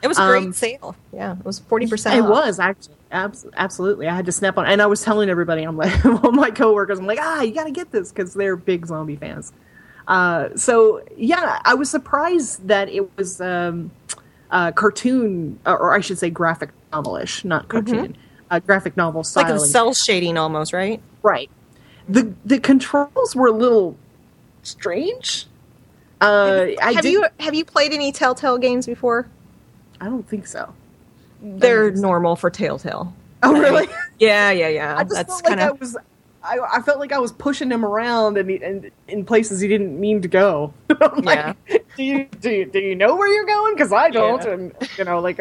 [0.03, 0.95] It was a great Um, sale.
[1.11, 2.15] Yeah, it was forty percent.
[2.17, 4.07] It was actually abs- absolutely.
[4.07, 6.99] I had to snap on, and I was telling everybody, I'm like, all my coworkers,
[6.99, 9.53] I'm like, ah, you got to get this because they're big zombie fans.
[10.07, 13.91] Uh, so yeah, I was surprised that it was um,
[14.51, 18.15] uh, cartoon, or, I should say, graphic novelish, not cartoon,
[18.51, 21.01] uh, graphic novel style, like a cel shading almost, right?
[21.23, 21.49] right.
[22.07, 23.97] The the controls were a little
[24.61, 25.47] strange.
[26.21, 29.27] Uh, I have did, you have you played any Telltale games before?
[29.99, 30.73] I don't think so.
[31.41, 33.13] They're normal for Telltale.
[33.43, 33.87] Oh, really?
[34.19, 34.97] Yeah, yeah, yeah.
[34.97, 35.97] I just That's felt like kind I was.
[36.43, 39.67] I, I felt like I was pushing him around and, he, and in places he
[39.67, 40.73] didn't mean to go.
[41.01, 41.55] I'm like,
[41.97, 43.73] do you do you do you know where you're going?
[43.75, 44.51] Because I don't, Yeah.
[44.51, 45.39] and you know, like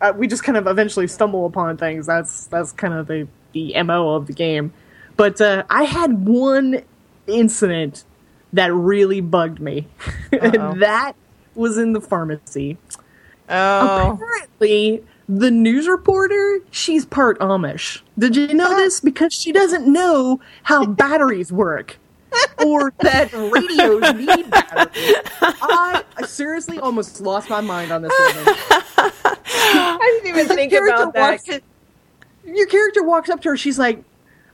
[0.00, 2.06] uh, we just kind of eventually stumble upon things.
[2.06, 4.72] That's that's kind of the the mo of the game.
[5.16, 6.82] But uh, I had one
[7.26, 8.04] incident
[8.52, 9.86] that really bugged me,
[10.32, 11.14] and that
[11.54, 12.78] was in the pharmacy.
[13.48, 18.00] Oh, Apparently, the news reporter, she's part Amish.
[18.18, 19.00] Did you know this?
[19.00, 21.98] Because she doesn't know how batteries work.
[22.64, 25.14] or that radios need batteries.
[25.40, 28.44] I seriously almost lost my mind on this woman.
[29.48, 31.30] I didn't even think about that.
[31.46, 31.60] walks-
[32.44, 34.02] Your character walks up to her, she's like,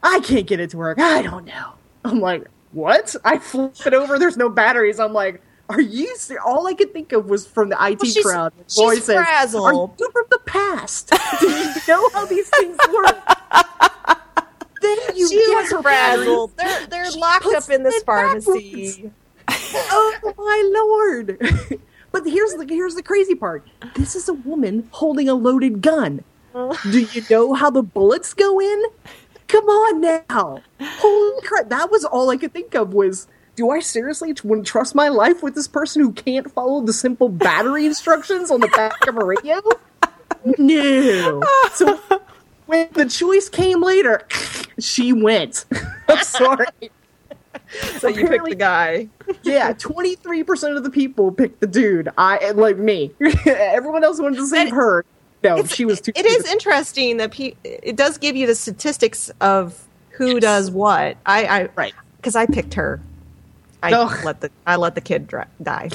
[0.01, 0.99] I can't get it to work.
[0.99, 1.73] I don't know.
[2.05, 3.15] I'm like, what?
[3.23, 4.99] I flip it over, there's no batteries.
[4.99, 5.41] I'm like,
[5.73, 6.39] are you ser-?
[6.39, 8.53] All I could think of was from the IT Well, crowd.
[8.67, 9.65] she's Voice says, frazzled.
[9.65, 11.11] Are you from the past?
[11.39, 13.17] Do you know how these things work?
[14.81, 16.51] then you she get was frazzled.
[16.57, 19.11] They're they're She locked up in this pharmacy.
[19.49, 21.37] oh my lord!
[22.11, 23.67] but here's the here's the crazy part.
[23.95, 26.23] This is a woman holding a loaded gun.
[26.53, 26.75] Uh.
[26.91, 28.83] Do you know how the bullets go in?
[29.47, 30.61] Come on now!
[30.81, 31.69] Holy crap!
[31.69, 33.27] That was all I could think of was.
[33.55, 36.93] Do I seriously want to trust my life with this person who can't follow the
[36.93, 39.61] simple battery instructions on the back of a radio?
[40.57, 41.41] No.
[41.73, 41.99] So
[42.67, 44.25] when the choice came later,
[44.79, 45.65] she went.
[46.07, 46.65] I'm sorry.
[47.97, 49.07] So you picked the guy.
[49.41, 52.09] Yeah, twenty three percent of the people picked the dude.
[52.17, 53.11] I like me.
[53.45, 55.05] Everyone else wanted to save And her.
[55.43, 56.11] No, she was too.
[56.15, 61.17] It is interesting that pe- it does give you the statistics of who does what.
[61.25, 61.93] I, I Right.
[62.17, 63.01] because I picked her.
[63.83, 64.11] I No.
[64.23, 65.89] let the I let the kid dri- die.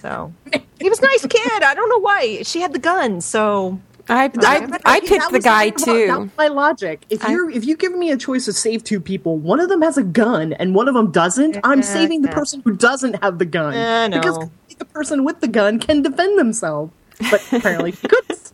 [0.00, 0.32] So
[0.80, 1.62] he was a nice kid.
[1.62, 3.20] I don't know why she had the gun.
[3.20, 6.06] So I I, I picked the guy about- too.
[6.18, 7.04] was my logic.
[7.10, 9.82] If you're if you give me a choice to save two people, one of them
[9.82, 11.58] has a gun and one of them doesn't.
[11.64, 14.20] I'm saving the person who doesn't have the gun I know.
[14.20, 16.92] because the person with the gun can defend themselves.
[17.30, 18.52] But apparently, couldn't.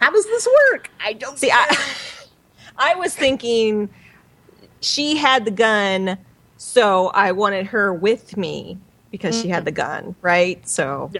[0.00, 0.90] How does this work?
[1.04, 1.66] I don't see, I
[2.76, 3.88] I was thinking
[4.80, 6.16] she had the gun,
[6.58, 8.76] so I wanted her with me
[9.10, 10.68] because she had the gun, right?
[10.68, 11.10] So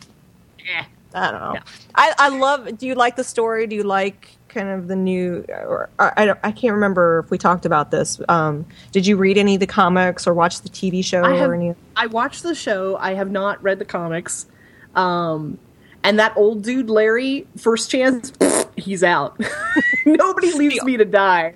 [0.69, 0.85] Eh.
[1.15, 1.55] I don't know.
[1.55, 1.63] Yeah.
[1.95, 2.77] I, I love.
[2.77, 3.67] Do you like the story?
[3.67, 5.45] Do you like kind of the new?
[5.49, 8.21] Or I I, don't, I can't remember if we talked about this.
[8.29, 11.51] Um, did you read any of the comics or watch the TV show I have,
[11.51, 11.75] or any?
[11.97, 12.97] I watched the show.
[12.99, 14.47] I have not read the comics.
[14.95, 15.59] Um,
[16.05, 18.33] and that old dude, Larry, first chance,
[18.77, 19.41] he's out.
[20.07, 21.55] Nobody leaves me to die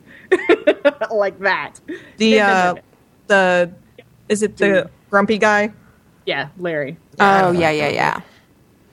[1.10, 1.78] like that.
[2.16, 2.74] The uh.
[3.26, 3.72] The
[4.28, 4.90] is it the Dude.
[5.10, 5.72] grumpy guy?
[6.26, 6.96] Yeah, Larry.
[7.18, 8.20] Oh yeah, yeah, yeah.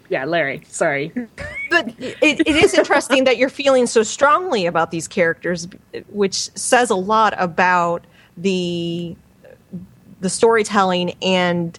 [0.09, 0.63] Yeah, Larry.
[0.67, 1.11] Sorry.
[1.69, 5.67] But it, it is interesting that you're feeling so strongly about these characters,
[6.07, 8.05] which says a lot about
[8.35, 9.15] the
[10.19, 11.77] the storytelling and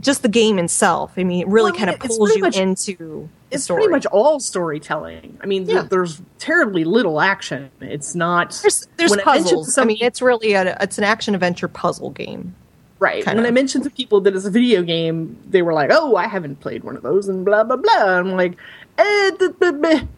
[0.00, 1.12] just the game itself.
[1.16, 3.82] I mean, it really Well, kind of pulls you much- into the It's story.
[3.82, 5.38] pretty much all storytelling.
[5.42, 7.70] I mean, th- there's terribly little action.
[7.80, 8.58] It's not.
[8.62, 9.76] there's there's when I puzzles.
[9.78, 12.54] I mean, it's really a it's an action adventure puzzle game.
[12.98, 13.24] Right.
[13.24, 13.40] Kinda.
[13.40, 16.26] When I mentioned to people that it's a video game, they were like, "Oh, I
[16.26, 18.18] haven't played one of those," and blah blah blah.
[18.18, 18.52] I'm like,
[18.98, 19.30] eh,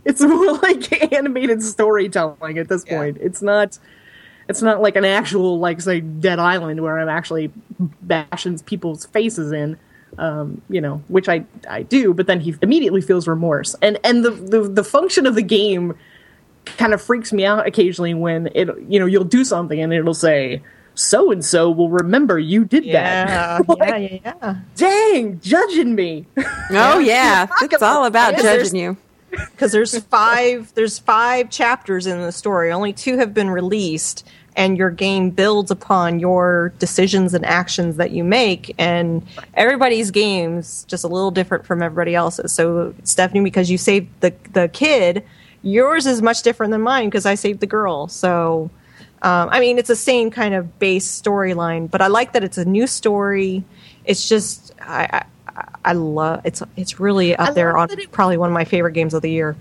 [0.04, 2.98] "It's more like animated storytelling at this Yeah.
[2.98, 3.18] point.
[3.20, 3.78] It's not.
[4.52, 7.50] It's not like an actual, like say, Dead Island where I'm actually
[8.02, 9.78] bashing people's faces in."
[10.18, 14.22] Um, you know, which I I do, but then he immediately feels remorse, and and
[14.24, 15.94] the the, the function of the game
[16.66, 20.12] kind of freaks me out occasionally when it you know you'll do something and it'll
[20.14, 20.62] say
[20.94, 23.76] so and so will remember you did Yeah, that.
[23.78, 24.56] yeah, yeah, yeah.
[24.76, 26.26] Dang, judging me.
[26.70, 28.96] Oh yeah, Talk it's all about about- judging you.
[29.30, 34.76] because there's five there's five chapters in the story only two have been released and
[34.76, 41.04] your game builds upon your decisions and actions that you make and everybody's games just
[41.04, 45.24] a little different from everybody else's so stephanie because you saved the the kid
[45.62, 48.70] yours is much different than mine because i saved the girl so
[49.22, 52.58] um, I mean, it's the same kind of base storyline, but I like that it's
[52.58, 53.62] a new story.
[54.04, 58.36] It's just I I, I love it's it's really up I there on it- probably
[58.36, 59.54] one of my favorite games of the year.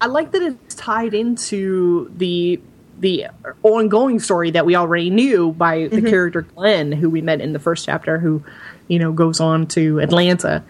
[0.00, 2.60] I like that it's tied into the
[3.00, 3.26] the
[3.62, 7.58] ongoing story that we already knew by the character Glenn, who we met in the
[7.58, 8.42] first chapter, who
[8.88, 10.62] you know goes on to Atlanta.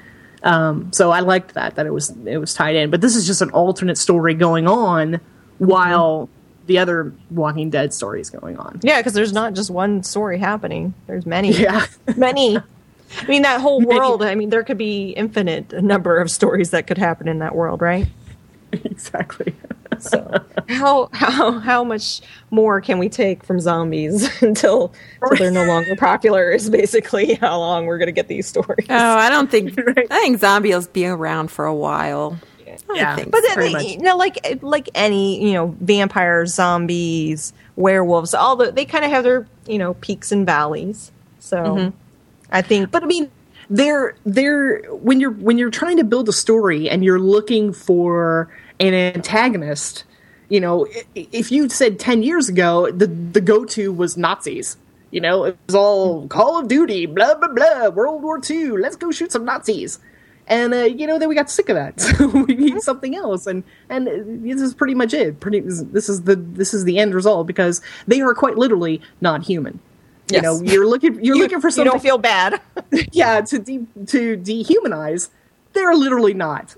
[0.43, 3.27] Um, so I liked that that it was it was tied in, but this is
[3.27, 5.21] just an alternate story going on
[5.59, 6.29] while
[6.67, 8.81] the other Walking Dead story is going on.
[8.83, 10.95] Yeah, because there's not just one story happening.
[11.07, 11.87] There's many, Yeah.
[12.17, 12.57] many.
[12.57, 14.23] I mean, that whole world.
[14.23, 17.81] I mean, there could be infinite number of stories that could happen in that world,
[17.83, 18.07] right?
[18.73, 19.55] exactly.
[20.03, 25.65] So how how how much more can we take from zombies until, until they're no
[25.65, 26.51] longer popular?
[26.51, 28.87] Is basically how long we're going to get these stories.
[28.91, 29.79] Oh, I don't think
[30.11, 32.39] I think zombies will be around for a while.
[32.95, 33.17] Yeah.
[33.17, 33.85] think But then, they- much.
[33.85, 39.11] you know, like like any you know, vampires, zombies, werewolves, all the they kind of
[39.11, 41.13] have their you know peaks and valleys.
[41.39, 41.97] So mm-hmm.
[42.51, 43.31] I think, But I mean,
[43.71, 48.49] they're they're when you're when you're trying to build a story and you're looking for
[48.89, 50.05] an antagonist.
[50.49, 54.77] You know, if you said ten years ago the the go to was Nazis.
[55.11, 58.71] You know, it was all Call of Duty, blah blah blah, World War II.
[58.79, 59.99] Let's go shoot some Nazis.
[60.49, 63.47] And uh, you know, then we got sick of that, so we need something else.
[63.47, 64.07] And and
[64.45, 65.39] this is pretty much it.
[65.41, 69.43] Pretty, this is the this is the end result because they are quite literally not
[69.45, 69.79] human.
[70.31, 70.43] You Yes.
[70.45, 72.61] know, you're looking you're you, looking for you something don't feel bad.
[73.13, 75.29] yeah to de- to dehumanize
[75.73, 76.75] they're literally not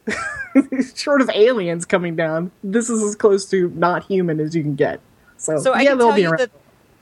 [0.95, 4.75] short of aliens coming down this is as close to not human as you can
[4.75, 5.01] get
[5.37, 6.51] so, So I yeah can they'll tell be you around that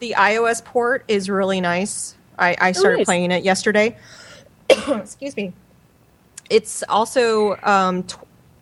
[0.01, 2.17] the iOS port is really nice.
[2.37, 3.05] I, I started nice.
[3.05, 3.97] playing it yesterday.
[4.69, 5.53] Excuse me.
[6.51, 8.05] It's also um,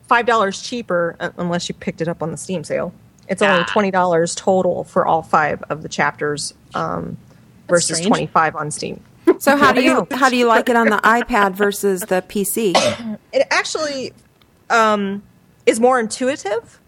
[0.07, 2.93] five dollars cheaper uh, unless you picked it up on the Steam sale.
[3.27, 3.73] It's only Ah.
[3.73, 7.17] twenty dollars total for all five of the chapters um,
[7.69, 9.01] versus twenty five on Steam.
[9.41, 12.75] So how do you how do you like it on the iPad versus the PC?
[13.33, 14.13] it actually
[14.69, 15.23] um,
[15.67, 16.79] is more intuitive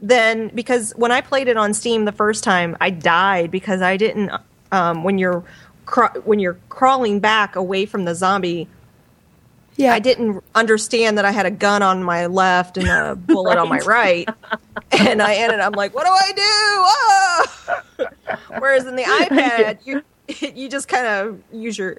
[0.00, 3.96] than because when I played it on Steam the first time, I died because I
[3.96, 4.30] didn't.
[4.70, 5.42] Um, when you're
[5.84, 8.68] cra- when you're crawling back away from the zombie,
[9.76, 13.58] Yeah, I didn't understand that I had a gun on my left and a bullet
[13.58, 14.28] on my right,
[14.92, 15.58] and I ended.
[15.58, 16.32] I'm like, what do I
[17.98, 18.06] do?
[18.06, 18.38] Ah!
[18.58, 20.02] Whereas in the iPad, you
[20.40, 21.98] you just kind of use your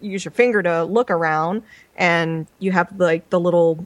[0.00, 1.62] use your finger to look around,
[1.96, 3.84] and you have like the little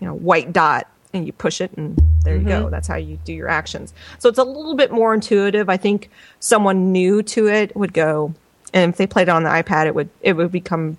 [0.00, 2.62] you know white dot, and you push it, and there you go.
[2.62, 2.70] Mm-hmm.
[2.70, 3.94] That's how you do your actions.
[4.18, 5.68] So it's a little bit more intuitive.
[5.68, 6.10] I think
[6.40, 8.34] someone new to it would go,
[8.72, 10.98] and if they played it on the iPad, it would it would become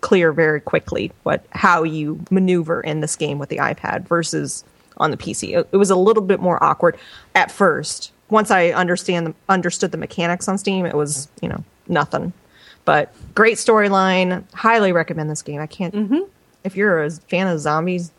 [0.00, 4.64] clear very quickly what how you maneuver in this game with the iPad versus
[4.96, 5.56] on the PC.
[5.56, 6.98] It, it was a little bit more awkward
[7.34, 8.12] at first.
[8.30, 12.32] Once I understand the, understood the mechanics on Steam, it was you know nothing.
[12.84, 14.44] But great storyline.
[14.54, 15.60] Highly recommend this game.
[15.60, 15.94] I can't.
[15.94, 16.20] Mm-hmm.
[16.64, 18.10] If you're a fan of zombies,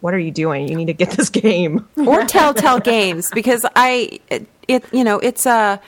[0.00, 0.68] what are you doing?
[0.68, 1.88] You need to get this game.
[1.96, 5.80] or Telltale Games because I it, it you know it's a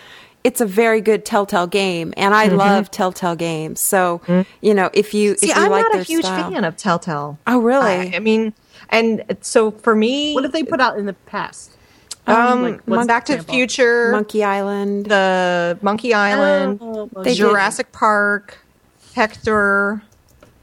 [0.45, 2.57] it's a very good Telltale game and I mm-hmm.
[2.57, 3.83] love Telltale Games.
[3.83, 4.49] So mm-hmm.
[4.61, 6.51] you know if you See, if you I'm like not a huge style.
[6.51, 7.39] fan of Telltale.
[7.47, 7.91] Oh really?
[7.91, 8.55] I, I mean,
[8.89, 11.76] and so for me, what have they put out in the past
[12.27, 13.43] um, like, what's Back to the?
[13.43, 15.07] Future, Monkey Island.
[15.07, 17.37] the Monkey Island, Oh, They did.
[17.39, 18.59] Jurassic Park,
[19.15, 20.03] Hector.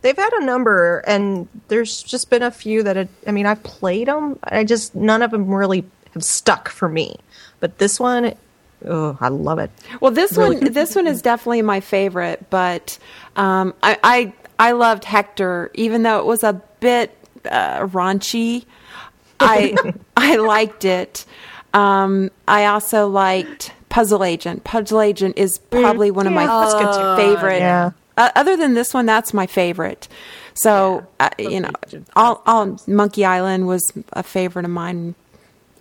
[0.01, 3.63] They've had a number, and there's just been a few that had, I mean, I've
[3.63, 4.37] played them.
[4.43, 7.15] I just none of them really have stuck for me.
[7.61, 8.35] But this one,
[8.85, 9.71] oh, I love it.
[10.01, 12.97] Well, this one, this one is definitely my favorite, but
[13.37, 17.17] um, I, I, I loved Hector, even though it was a bit
[17.49, 18.65] uh, raunchy.
[19.39, 19.75] I,
[20.17, 21.25] I liked it.
[21.73, 24.63] Um, I also liked Puzzle Agent.
[24.63, 27.59] Puzzle Agent is probably one of my that's favorite.
[27.59, 27.91] Yeah.
[28.15, 30.07] Uh, other than this one, that's my favorite.
[30.53, 31.71] So uh, you know,
[32.15, 35.15] all, all Monkey Island was a favorite of mine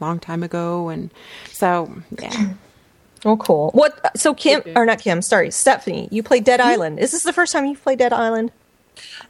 [0.00, 1.10] a long time ago, and
[1.50, 2.54] so yeah.
[3.24, 3.70] Oh, cool.
[3.70, 4.18] What?
[4.18, 5.22] So Kim or not Kim?
[5.22, 6.08] Sorry, Stephanie.
[6.10, 6.98] You played Dead Island.
[6.98, 8.50] Is this the first time you've played Dead Island?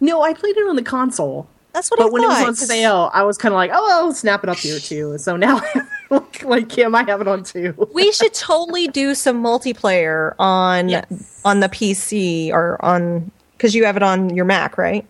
[0.00, 2.54] no i played it on the console That's what but I when it was on
[2.56, 5.60] sale i was kind of like oh i'll snap it up here too so now
[6.10, 10.88] like, like kim i have it on two we should totally do some multiplayer on
[10.90, 11.40] Yes.
[11.44, 15.06] on the PC or on because you have it on your Mac, right?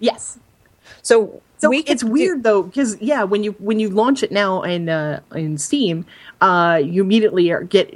[0.00, 0.38] yes
[1.02, 4.32] So, So we it's do- weird though, because yeah, when you when you launch it
[4.32, 6.04] now in uh, in Steam,
[6.40, 7.94] uh, you immediately get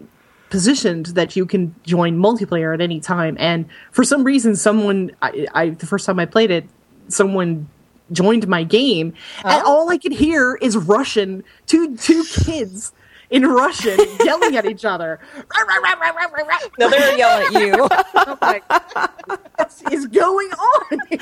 [0.51, 3.37] positioned that you can join multiplayer at any time.
[3.41, 6.65] And for some reason, someone I, I the first time I played it,
[7.09, 7.69] someone
[8.13, 9.71] joined my game, and Oh.
[9.73, 11.43] all I could hear is Russian.
[11.67, 12.93] Two two kids
[13.31, 15.19] in Russian yelling at each other.
[16.79, 17.89] no, they're yelling at you.
[18.15, 18.69] I'm like,
[19.27, 21.19] what is going on here?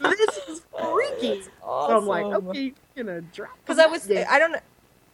[0.00, 1.42] this is freaky.
[1.42, 3.50] So I'm like, okay, gonna drop.
[3.64, 4.10] because I was.
[4.10, 4.56] I don't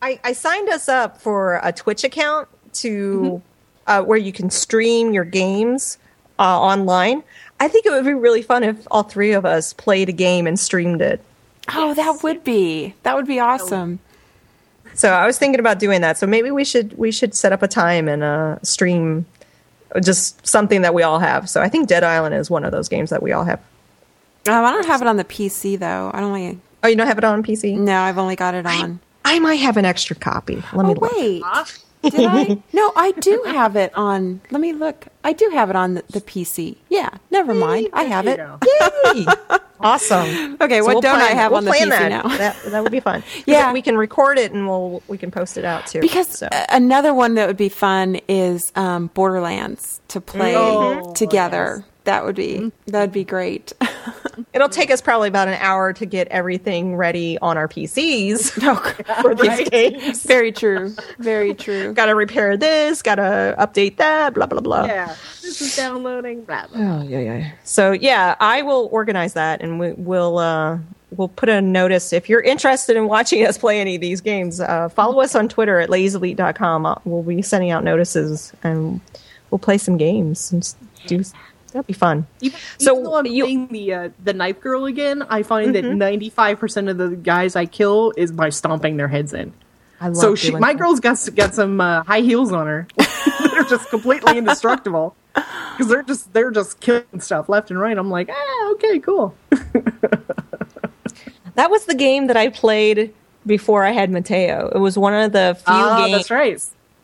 [0.03, 3.43] I I signed us up for a Twitch account to
[3.87, 5.99] uh, where you can stream your games
[6.39, 7.23] uh, online.
[7.59, 10.47] I think it would be really fun if all three of us played a game
[10.47, 11.21] and streamed it.
[11.75, 13.99] Oh, that would be that would be awesome.
[14.95, 16.17] So I was thinking about doing that.
[16.19, 19.27] So maybe we should we should set up a time and uh, stream
[20.03, 21.49] just something that we all have.
[21.49, 23.59] So I think Dead Island is one of those games that we all have.
[24.49, 26.11] Um, I don't have it on the PC though.
[26.15, 26.59] I don't like.
[26.85, 27.77] Oh, you don't have it on PC?
[27.79, 29.01] No, I've only got it on.
[29.25, 30.63] I might have an extra copy.
[30.73, 31.13] Let me Oh look.
[31.17, 31.43] wait,
[32.13, 32.63] did I?
[32.73, 34.41] No, I do have it on.
[34.53, 35.07] Let me look.
[35.27, 36.77] I do have it on the, the PC.
[36.89, 37.89] Yeah, never mind.
[37.93, 38.39] I have it.
[39.17, 39.27] Yay!
[39.81, 40.57] awesome.
[40.61, 42.09] Okay, what don't I have on the plan PC that.
[42.11, 42.23] now?
[42.37, 43.25] That that would be fun.
[43.45, 43.73] Yeah.
[43.73, 46.01] we can record it and we'll we can post it out too.
[46.01, 46.47] Because so.
[46.47, 51.85] uh, another one that would be fun is um, Borderlands to play Oh, together.
[52.07, 53.73] That would be that would be great.
[54.53, 58.75] it'll take us probably about an hour to get everything ready on our PCs no,
[59.23, 60.23] for these games.
[60.25, 60.95] very true.
[61.19, 61.93] Very true.
[61.93, 63.03] Got to repair this.
[63.03, 64.35] Got to update that.
[64.35, 64.87] Blah blah blah.
[64.87, 66.45] Yeah, this is downloading.
[66.45, 66.81] Blah, blah.
[66.81, 67.51] Oh yeah, yeah.
[67.65, 70.79] So yeah, I will organize that, and we, we'll uh,
[71.13, 74.61] we'll put a notice if you're interested in watching us play any of these games.
[74.61, 76.87] Uh, follow us on Twitter at lazylete.com.
[76.87, 79.01] Uh, We'll be sending out notices, and
[79.51, 80.77] we'll play some games and s-
[81.07, 81.23] do.
[81.69, 82.27] That'll be fun.
[82.41, 85.75] Even, So even though I'm you- playing the uh, the knife girl again, I find
[85.75, 85.99] that Mm-hmm.
[85.99, 89.53] 95 percent of the guys I kill is by stomping their heads in.
[90.01, 90.79] I love So she, my that.
[90.79, 92.87] girl's got got some uh, high heels on her.
[93.53, 97.97] they're just completely indestructible because they're just they're just killing stuff left and right.
[97.97, 99.35] I'm like, ah, okay, cool.
[101.55, 103.15] That was the game that I played
[103.47, 104.71] before I had Mateo.
[104.75, 106.63] It was one of the few Ah, games right.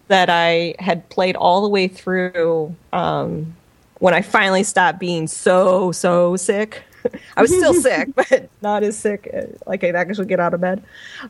[0.09, 3.57] that I had played all the way through um,
[4.03, 6.83] when I finally stopped being so so sick.
[7.37, 10.61] I was still sick, but not as sick uh, like I'd actually get out of
[10.61, 10.83] bed.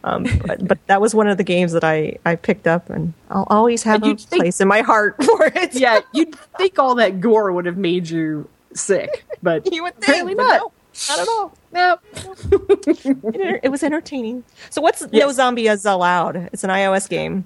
[0.04, 3.12] Um, but, but that was one of the games that I, I picked up, and
[3.30, 5.74] I'll always have And a think- place in my heart for it.
[5.74, 10.04] Yeah, you'd think all that gore would have made you sick, but you would think,
[10.08, 10.60] apparently but not.
[10.60, 10.72] no,
[11.08, 11.52] not at all.
[11.72, 11.98] No.
[13.34, 14.44] It, it was entertaining.
[14.70, 15.36] So what's No Yes.
[15.36, 16.36] Zombie is Allowed?
[16.52, 17.44] It's an iOS game.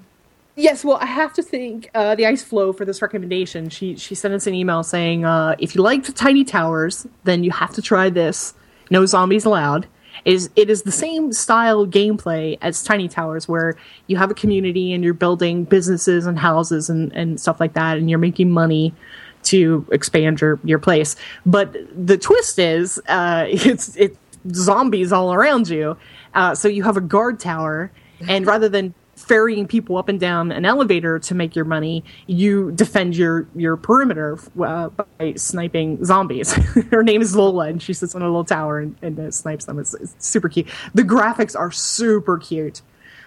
[0.59, 3.69] Yes, well, I have to thank uh, the Ice Flow for this recommendation.
[3.69, 7.51] She she sent us an email saying uh, if you liked Tiny Towers, then you
[7.51, 8.55] have to try this.
[8.89, 9.85] No zombies allowed.
[10.25, 13.77] It is it is the same style gameplay as Tiny Towers, where
[14.07, 17.99] you have a community and you're building businesses and houses and, and stuff like that,
[17.99, 18.95] and you're making money
[19.43, 21.15] to expand your your place.
[21.45, 24.17] But the twist is, uh, it's it's
[24.53, 25.97] zombies all around you.
[26.33, 27.91] Uh, so you have a guard tower,
[28.27, 32.71] and rather than ferrying people up and down an elevator to make your money, you
[32.71, 36.51] defend your your perimeter uh, by sniping zombies.
[36.91, 39.65] Her name is Lola, and she sits on a little tower and, and uh, snipes
[39.65, 39.79] them.
[39.79, 40.67] It's, it's super cute.
[40.93, 42.81] The graphics are super cute.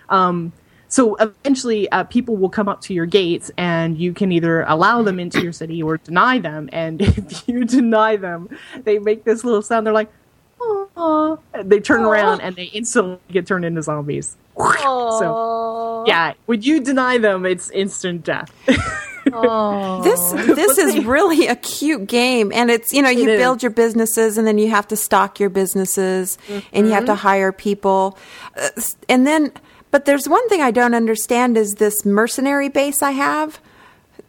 [0.08, 0.52] Um,
[0.86, 5.02] so eventually, uh, people will come up to your gates, and you can either allow
[5.02, 6.68] them into your city or deny them.
[6.72, 8.48] And if you deny them,
[8.82, 9.86] they make this little sound.
[9.86, 10.12] They're like,
[11.00, 14.36] "Aw." They turn around and they instantly get turned into zombies.
[15.20, 18.50] So, yeah, when you deny them, it's instant death.
[18.66, 24.38] This this is really a cute game, and it's you know you build your businesses,
[24.38, 26.38] and then you have to stock your businesses,
[26.72, 28.18] and you have to hire people,
[28.56, 28.68] uh,
[29.08, 29.52] and then.
[29.90, 33.60] But there's one thing I don't understand is this mercenary base I have.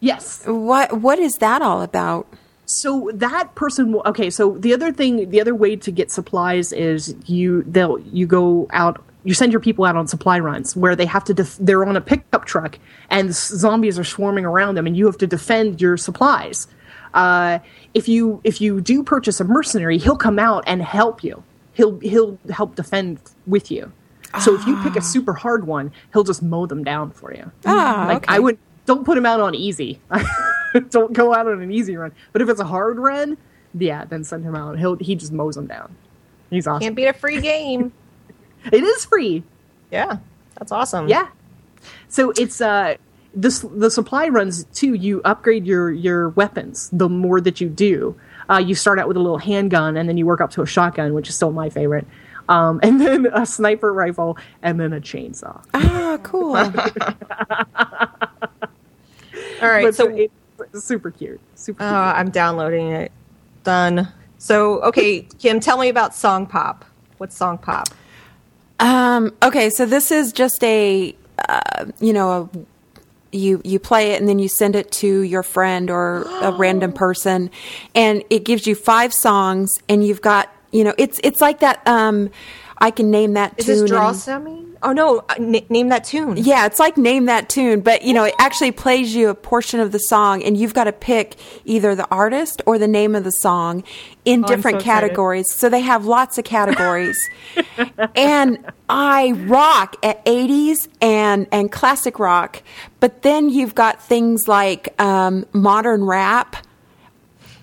[0.00, 0.42] yes.
[0.46, 2.26] What what is that all about?
[2.64, 6.72] So that person will okay so the other thing the other way to get supplies
[6.72, 10.96] is you they'll you go out you send your people out on supply runs where
[10.96, 12.78] they have to def- they're on a pickup truck
[13.10, 16.66] and zombies are swarming around them and you have to defend your supplies.
[17.14, 17.58] Uh,
[17.94, 21.42] if you if you do purchase a mercenary he'll come out and help you.
[21.74, 23.92] He'll he'll help defend with you.
[24.40, 27.50] So if you pick a super hard one he'll just mow them down for you.
[27.66, 28.34] Ah, like okay.
[28.34, 30.00] I would don't put him out on easy.
[30.90, 32.12] don't go out on an easy run.
[32.32, 33.36] But if it's a hard run,
[33.74, 34.78] yeah, then send him out.
[34.78, 35.94] He'll he just mows them down.
[36.50, 36.82] He's awesome.
[36.82, 37.92] Can't beat a free game.
[38.70, 39.42] It is free.
[39.90, 40.18] yeah,
[40.56, 41.08] that's awesome.
[41.08, 41.26] Yeah.
[42.06, 42.94] So it's uh
[43.34, 44.94] this the supply runs too.
[44.94, 48.14] You upgrade your your weapons the more that you do.
[48.48, 50.66] Uh, you start out with a little handgun and then you work up to a
[50.66, 52.06] shotgun, which is still my favorite.
[52.48, 55.62] Um, and then a sniper rifle and then a chainsaw.
[55.74, 56.56] Ah, cool.
[59.62, 59.84] All right.
[59.84, 61.40] But so it's super cute.
[61.54, 62.18] Super uh, cute.
[62.18, 63.12] I'm downloading it.
[63.64, 64.08] Done.
[64.38, 66.84] So okay, Kim, tell me about Song Pop.
[67.18, 67.88] What's Song Pop?
[68.80, 71.14] Um, okay, so this is just a,
[71.48, 72.58] uh, you know, a,
[73.30, 76.92] you you play it and then you send it to your friend or a random
[77.04, 77.50] person,
[77.94, 81.86] and it gives you five songs, and you've got, you know, it's it's like that.
[81.86, 82.30] Um,
[82.78, 83.80] I can name that Is tune.
[83.82, 84.16] this draw and-
[84.84, 86.36] Oh no, uh, n- name that tune.
[86.36, 89.78] yeah, it's like name that tune, but you know, it actually plays you a portion
[89.78, 93.22] of the song, and you've got to pick either the artist or the name of
[93.22, 93.84] the song
[94.24, 94.84] in Oh, different so excited.
[95.06, 95.54] categories.
[95.54, 97.16] So they have lots of categories,
[98.16, 98.58] and
[98.88, 102.62] I rock at '80s and and classic rock,
[102.98, 106.56] but then you've got things like um, modern rap.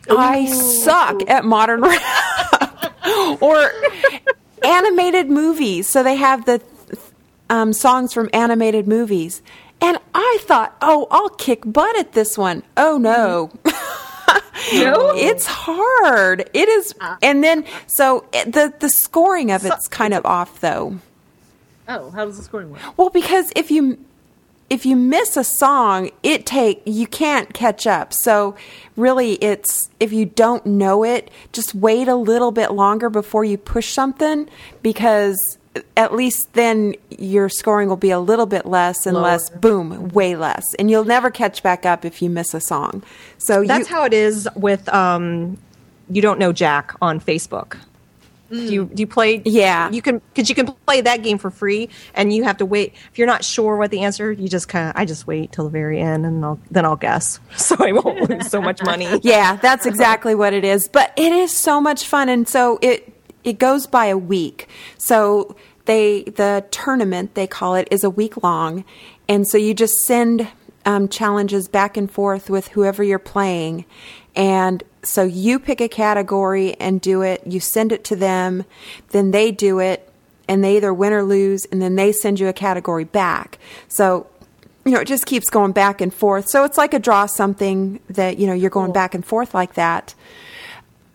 [0.09, 3.71] I suck at modern rap or
[4.63, 5.87] animated movies.
[5.87, 6.61] So they have the
[7.49, 9.41] um, songs from animated movies.
[9.81, 12.63] And I thought, oh, I'll kick butt at this one.
[12.77, 13.51] Oh no.
[14.73, 15.15] No?
[15.15, 16.49] It's hard.
[16.53, 20.99] It is, and then so the the scoring of it's kind of off though.
[21.87, 22.79] Oh, how does the scoring work?
[22.97, 23.97] Well, because if you
[24.69, 28.13] if you miss a song, it take you can't catch up.
[28.13, 28.55] So
[28.95, 33.57] really, it's if you don't know it, just wait a little bit longer before you
[33.57, 34.47] push something
[34.81, 35.57] because
[35.95, 39.49] at least then your scoring will be a little bit less and less.
[39.49, 43.03] boom, way less, and you'll never catch back up if you miss a song.
[43.37, 45.57] So That's you, how it is with um,
[46.09, 47.77] you don't know Jack on Facebook.
[48.49, 49.41] Do you do you play?
[49.45, 49.91] Yeah.
[49.91, 52.93] you can because you can play that game for free, and you have to wait.
[53.11, 55.65] If you're not sure what the answer, you just kind of I just wait till
[55.65, 59.07] the very end, and I'll then I'll guess, so I won't lose so much money.
[59.23, 60.87] Yeah, that's exactly what it is.
[60.87, 64.67] But it is so much fun, and so it it goes by a week.
[64.97, 68.83] So they the tournament they call it is a week long,
[69.27, 70.47] and so you just send
[70.85, 73.85] um, challenges back and forth with whoever you're playing,
[74.35, 77.45] and so you pick a category and do it.
[77.45, 78.65] You send it to them,
[79.09, 80.11] then they do it,
[80.47, 83.59] and they either win or lose, and then they send you a category back.
[83.87, 84.27] So
[84.85, 86.47] you know, it just keeps going back and forth.
[86.47, 89.75] So it's like a draw something that, you know, you're going back and forth like
[89.75, 90.15] that.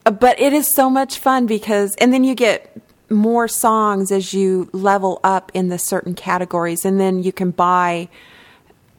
[0.07, 2.77] Uh, But it is so much fun because, and then you get
[3.11, 8.09] more songs as you level up in the certain categories, and then you can buy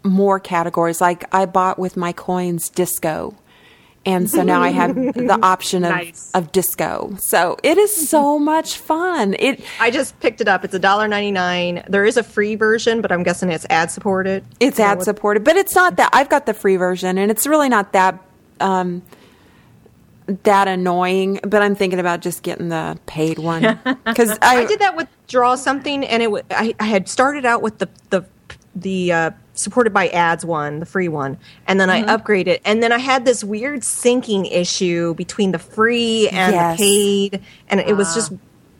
[0.03, 0.99] more categories.
[0.99, 3.35] Like I bought with my coins disco.
[4.05, 6.29] And so now I have the option of, Nice.
[6.35, 7.15] of disco.
[7.19, 9.35] So it is so much fun.
[9.39, 10.63] It I just picked it up.
[10.63, 11.83] It's a dollar ninety nine.
[11.89, 14.45] There is a free version, but I'm guessing it's ad supported.
[14.59, 16.11] It's ad supported, but it's not that.
[16.13, 18.21] I've got the free version, and it's really not that
[18.59, 19.01] um,
[20.43, 21.39] that annoying.
[21.43, 25.07] But I'm thinking about just getting the paid one because I, I did that with
[25.27, 26.31] draw something, and it.
[26.31, 28.23] wa- I, I had started out with the the
[28.75, 31.37] the uh, supported by ads one, the free one,
[31.67, 32.09] and then Mm-hmm.
[32.09, 36.77] I upgraded, and then I had this weird syncing issue between the free and Yes.
[36.77, 38.31] the paid, and it was just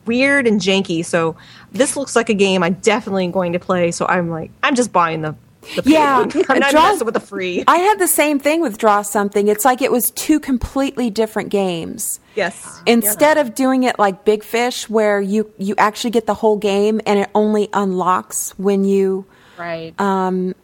[0.04, 1.04] weird and janky.
[1.04, 1.36] So
[1.72, 3.90] this looks like a game I'm definitely going to play.
[3.90, 5.34] So I'm like, I'm just buying the.
[5.74, 6.24] the Yeah.
[6.48, 7.64] I'm not Draw- with the free.
[7.68, 9.48] I had the same thing with Draw Something.
[9.48, 12.20] It's like it was two completely different games.
[12.36, 12.80] yes.
[12.86, 17.00] Instead of doing it like Big Fish, where you you actually get the whole game
[17.06, 19.24] and it only unlocks when you
[19.58, 19.94] Right.
[19.98, 20.54] and,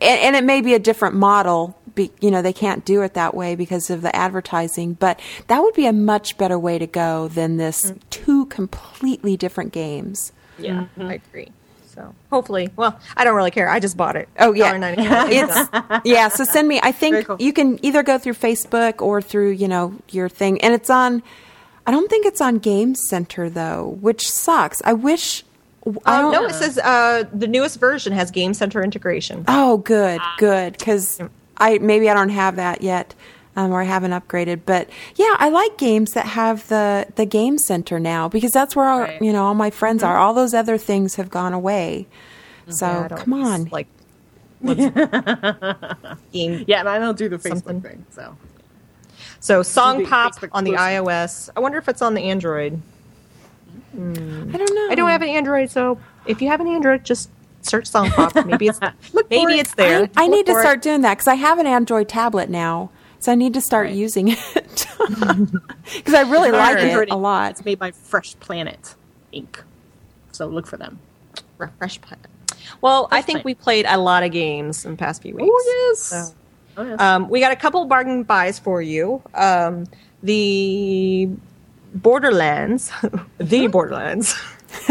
[0.00, 1.76] and it may be a different model.
[1.94, 5.18] Be, you know, they can't do it that way because of the advertising, but
[5.48, 8.00] that would be a much better way to go than this mm.
[8.10, 10.32] two completely different games.
[10.58, 11.00] Yeah, mm-hmm.
[11.00, 11.10] Mm-hmm.
[11.10, 11.48] I agree.
[11.94, 13.68] So hopefully, well, I don't really care.
[13.68, 14.28] I just bought it.
[14.38, 14.72] Oh yeah,
[15.28, 16.28] it's yeah.
[16.28, 16.78] So send me.
[16.82, 17.36] I think cool.
[17.40, 21.22] you can either go through Facebook or through you know your thing, and it's on.
[21.86, 24.80] I don't think it's on Game Center though, which sucks.
[24.84, 25.44] I wish.
[26.06, 29.44] I don't no, it says uh, the newest version has Game Center integration.
[29.48, 30.72] Oh, good, good.
[30.78, 31.20] Because
[31.56, 33.14] I maybe I don't have that yet,
[33.56, 34.60] um, or I haven't upgraded.
[34.66, 38.88] But yeah, I like games that have the the game center now because that's where
[38.88, 39.20] all, Right.
[39.22, 40.16] you know all my friends are.
[40.16, 42.06] All those other things have gone away.
[42.68, 43.88] So Yeah, come on, Like,
[46.32, 46.64] game.
[46.66, 47.80] yeah, and I don't do the Facebook Something.
[47.80, 48.36] thing, so
[49.40, 51.50] So Song Pop Facebook on the iOS.
[51.56, 52.80] I wonder if it's on the Android.
[53.92, 54.88] I don't know.
[54.90, 57.30] I don't have an Android, so if you have an Android, just
[57.62, 58.34] search Song Pop.
[58.46, 58.80] Maybe it's
[59.30, 59.60] maybe it.
[59.60, 60.08] it's there.
[60.16, 60.82] I need to start it.
[60.82, 64.28] doing that because I have an Android tablet now, so I need to start using
[64.28, 64.38] it
[65.08, 67.52] because I really like Android it a lot.
[67.52, 68.94] It's made by Fresh Planet
[69.34, 69.62] Inc.
[70.32, 70.98] So look for them.
[71.58, 72.26] Refresh Planet.
[72.80, 73.44] Well, I think Planet.
[73.44, 75.48] we played a lot of games in the past few weeks.
[75.50, 76.00] Oh yes.
[76.00, 76.34] So-
[76.76, 77.00] Oh yes.
[77.00, 79.22] Um, we got a couple bargain buys for you.
[79.34, 79.86] Um,
[80.22, 81.28] the
[81.94, 82.90] Borderlands,
[83.38, 84.34] the Borderlands,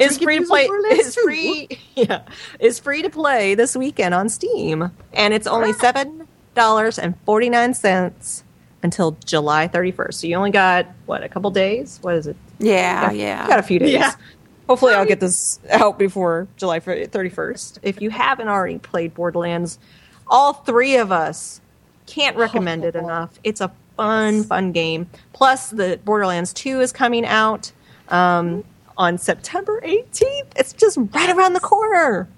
[0.00, 0.64] is free to play.
[0.90, 2.22] Is free, yeah,
[2.60, 7.50] is free to play this weekend on Steam, and it's only seven dollars and forty
[7.50, 8.44] nine cents
[8.82, 10.20] until July thirty first.
[10.20, 11.98] So you only got what a couple days?
[12.02, 12.36] What is it?
[12.58, 13.46] Yeah, You yeah.
[13.48, 13.92] got a few days.
[13.92, 14.12] Yeah.
[14.68, 17.80] Hopefully, I'll get this out before July 31st.
[17.82, 19.78] If you haven't already played Borderlands,
[20.26, 21.60] all three of us
[22.06, 23.38] can't recommend it enough.
[23.44, 25.08] It's a fun, fun game.
[25.32, 27.72] Plus, the Borderlands 2 is coming out
[28.08, 28.64] um,
[28.96, 30.46] on September 18th.
[30.56, 32.28] It's just right around the corner.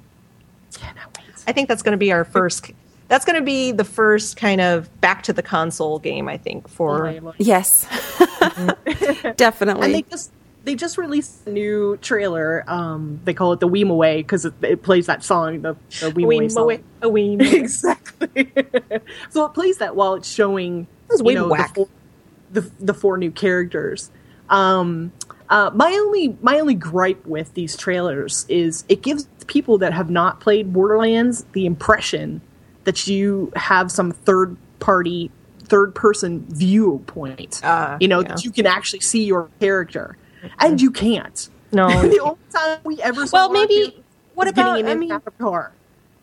[1.46, 2.70] I think that's going to be our first.
[3.08, 6.28] That's going to be the first kind of back to the console game.
[6.28, 7.86] I think for Yes,
[9.36, 9.84] definitely.
[9.86, 10.32] and they just
[10.66, 12.64] they just released a new trailer.
[12.66, 16.50] Um, they call it the Wimoweh because it, it plays that song, the, the Wimoweh
[16.50, 16.66] song.
[16.66, 17.44] Moe- a wee Moe.
[17.52, 18.52] exactly.
[19.30, 20.88] so it plays that while it's showing
[21.24, 21.68] you know, whack.
[21.68, 21.88] The, four,
[22.50, 24.10] the the four new characters.
[24.50, 25.12] Um,
[25.48, 30.10] Uh, my only my only gripe with these trailers is it gives people that have
[30.10, 32.40] not played Borderlands the impression
[32.82, 37.60] that you have some third party third person viewpoint.
[37.62, 38.28] Uh, you know yeah.
[38.28, 40.16] that you can actually see your character,
[40.58, 40.82] and mm.
[40.82, 41.48] you can't.
[41.72, 41.88] No.
[42.08, 44.02] the only time we ever saw well, maybe.
[44.34, 44.84] What about?
[44.84, 45.72] I mean, car.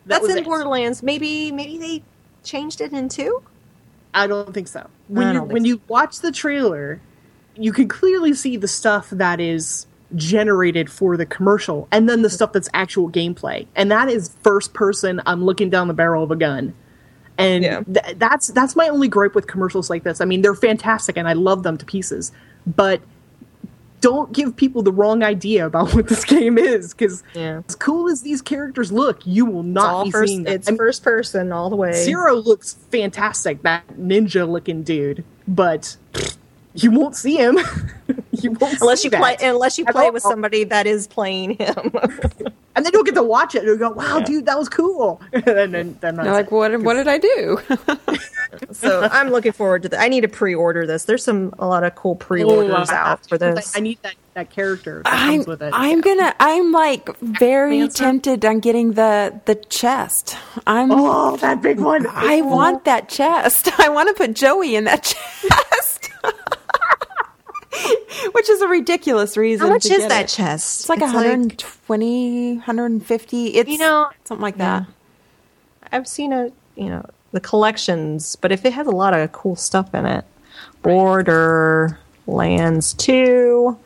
[0.06, 0.44] That that's in it.
[0.44, 1.02] Borderlands.
[1.02, 1.50] Maybe.
[1.50, 2.02] Maybe they
[2.42, 3.42] changed it in two.
[4.12, 4.88] I don't think so.
[5.08, 5.68] When you when so.
[5.68, 7.00] you watch the trailer,
[7.56, 12.30] you can clearly see the stuff that is generated for the commercial and then the
[12.30, 13.66] stuff that's actual gameplay.
[13.74, 16.74] And that is first person I'm looking down the barrel of a gun.
[17.36, 17.82] And Yeah.
[17.82, 20.20] th- that's that's my only gripe with commercials like this.
[20.20, 22.30] I mean, they're fantastic and I love them to pieces.
[22.66, 23.00] But
[24.04, 27.62] don't give people the wrong idea about what this game is because Yeah.
[27.66, 30.28] as cool as these characters look, you will not be first.
[30.28, 30.52] seeing them.
[30.52, 31.92] It's I mean, first person all the way.
[31.92, 35.96] Zero looks fantastic, that ninja looking dude, but
[36.74, 37.58] you won't see him.
[38.42, 39.42] you won't Unless see you play, that.
[39.48, 40.12] unless you play all.
[40.12, 41.74] with somebody that is playing him.
[42.76, 45.20] and then you'll get to watch it and you'll go, "Wow, dude, that was cool."
[45.32, 46.78] and then, then that's They're like, what?
[46.82, 47.58] What did I do?
[48.72, 50.00] so I'm looking forward to that.
[50.00, 51.04] I need to pre-order this.
[51.04, 53.76] There's some a lot of cool pre-orders Oh, out for this.
[53.76, 55.70] I need that, that character that I'm, comes with it.
[55.74, 56.34] I'm gonna.
[56.40, 58.04] I'm like very Dancer?
[58.04, 60.36] tempted on getting the the chest.
[60.66, 60.90] I'm.
[60.92, 62.06] oh, that big one.
[62.08, 63.68] I want that chest.
[63.80, 66.10] I want to put Joey in that chest.
[68.32, 69.66] Which is a ridiculous reason.
[69.66, 70.28] How much to is get that it.
[70.28, 70.80] chest?
[70.80, 73.46] It's like 120, 150.
[73.48, 74.84] It's You know, something like yeah.
[75.82, 75.92] that.
[75.92, 79.56] I've seen a you know the collections, but if it has a lot of cool
[79.56, 80.24] stuff in it,
[80.82, 83.78] Border Lands Two,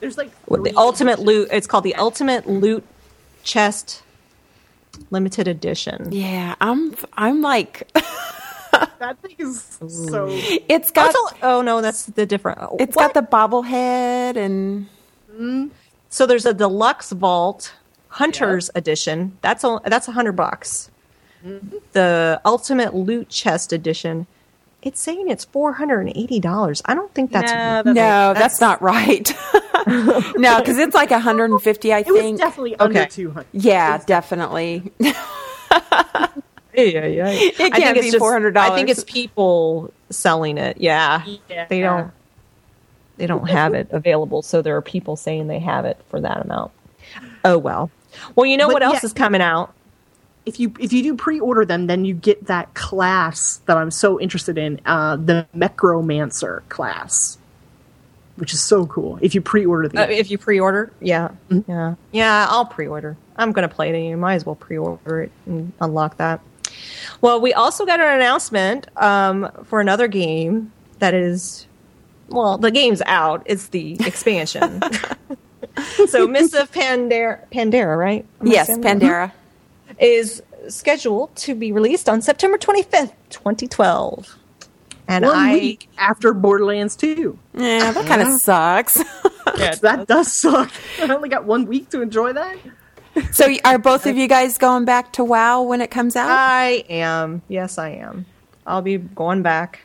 [0.00, 1.26] There's like the ultimate editions.
[1.26, 1.48] loot.
[1.52, 2.84] It's called the Ultimate Loot
[3.44, 4.02] Chest
[5.10, 6.12] Limited Edition.
[6.12, 6.94] Yeah, I'm.
[7.14, 7.90] I'm like.
[9.02, 10.28] That thing is so.
[10.30, 11.10] It's got.
[11.10, 12.60] it's all- oh no, that's the different.
[12.60, 13.12] Uh, it's what?
[13.12, 14.86] got the bobblehead and
[15.28, 15.66] mm-hmm.
[16.08, 17.74] So there's a deluxe vault
[18.06, 19.38] hunters edition.
[19.40, 19.80] That's all.
[19.84, 20.88] That's a hundred bucks.
[21.44, 21.78] Mm-hmm.
[21.92, 24.28] The ultimate loot chest edition.
[24.82, 26.80] It's saying it's four hundred and eighty dollars.
[26.84, 27.50] I don't think that's.
[27.50, 29.32] Nah, no, that's- that's, not right.
[30.36, 32.38] no, because it's like 150, I It was think.
[32.38, 33.46] definitely under 200.
[33.50, 34.92] yeah, definitely.
[36.74, 37.28] yeah, yeah.
[37.30, 38.56] It can't be $400.
[38.56, 40.78] I think it's people selling it.
[40.80, 41.66] Yeah, Yeah.
[41.68, 42.10] they don't.
[43.18, 46.40] They don't have it available, so there are people saying they have it for that
[46.44, 46.72] amount.
[47.44, 47.90] Oh well.
[48.34, 49.06] Well, you know But what else yeah.
[49.06, 49.72] is coming out?
[50.44, 54.18] if you if you do pre-order them, then you get that class that I'm so
[54.18, 57.38] interested in, uh, the Necromancer class,
[58.36, 59.18] which is so cool.
[59.22, 61.70] If you pre-order the Uh, if you pre-order, yeah, Mm-hmm.
[61.70, 62.46] yeah, yeah.
[62.50, 63.16] I'll pre-order.
[63.36, 64.08] I'm going to play it.
[64.08, 66.40] You might as well pre-order it and unlock that.
[67.20, 71.66] Well, we also got an announcement um, for another game that is,
[72.28, 73.42] well, the game's out.
[73.46, 74.82] It's the expansion.
[76.08, 78.26] so, Mists of Pandera, Pandera, right?
[78.40, 78.82] Am yes, saying?
[78.82, 79.32] Pandera.
[79.98, 84.38] is scheduled to be released on September 25th, 2012.
[85.08, 87.38] And one I, week after Borderlands 2.
[87.54, 89.02] Yeah, that kind of sucks.
[89.82, 90.70] That does suck.
[91.00, 92.56] I only got one week to enjoy that.
[93.32, 96.30] so, are both of you guys going back to WoW when it comes out?
[96.30, 97.42] I am.
[97.48, 98.26] Yes, I am.
[98.66, 99.80] I'll be going back,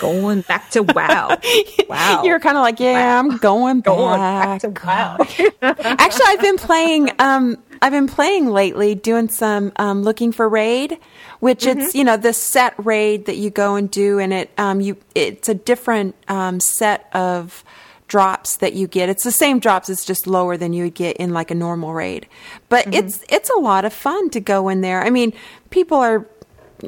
[0.00, 1.38] going back to WoW.
[1.88, 2.22] Wow.
[2.22, 3.96] You're kind of like, yeah, I'm going back.
[3.96, 5.16] going back to WoW.
[5.62, 7.10] Actually, I've been playing.
[7.18, 10.98] Um, I've been playing lately, doing some um, looking for raid,
[11.40, 14.82] which it's you know the set raid that you go and do, and it um,
[14.82, 17.64] you it's a different um, set of
[18.08, 19.08] drops that you get.
[19.08, 21.94] It's the same drops, it's just lower than you would get in like a normal
[21.94, 22.26] raid.
[22.68, 22.94] But mm-hmm.
[22.94, 25.02] it's it's a lot of fun to go in there.
[25.02, 25.32] I mean,
[25.70, 26.26] people are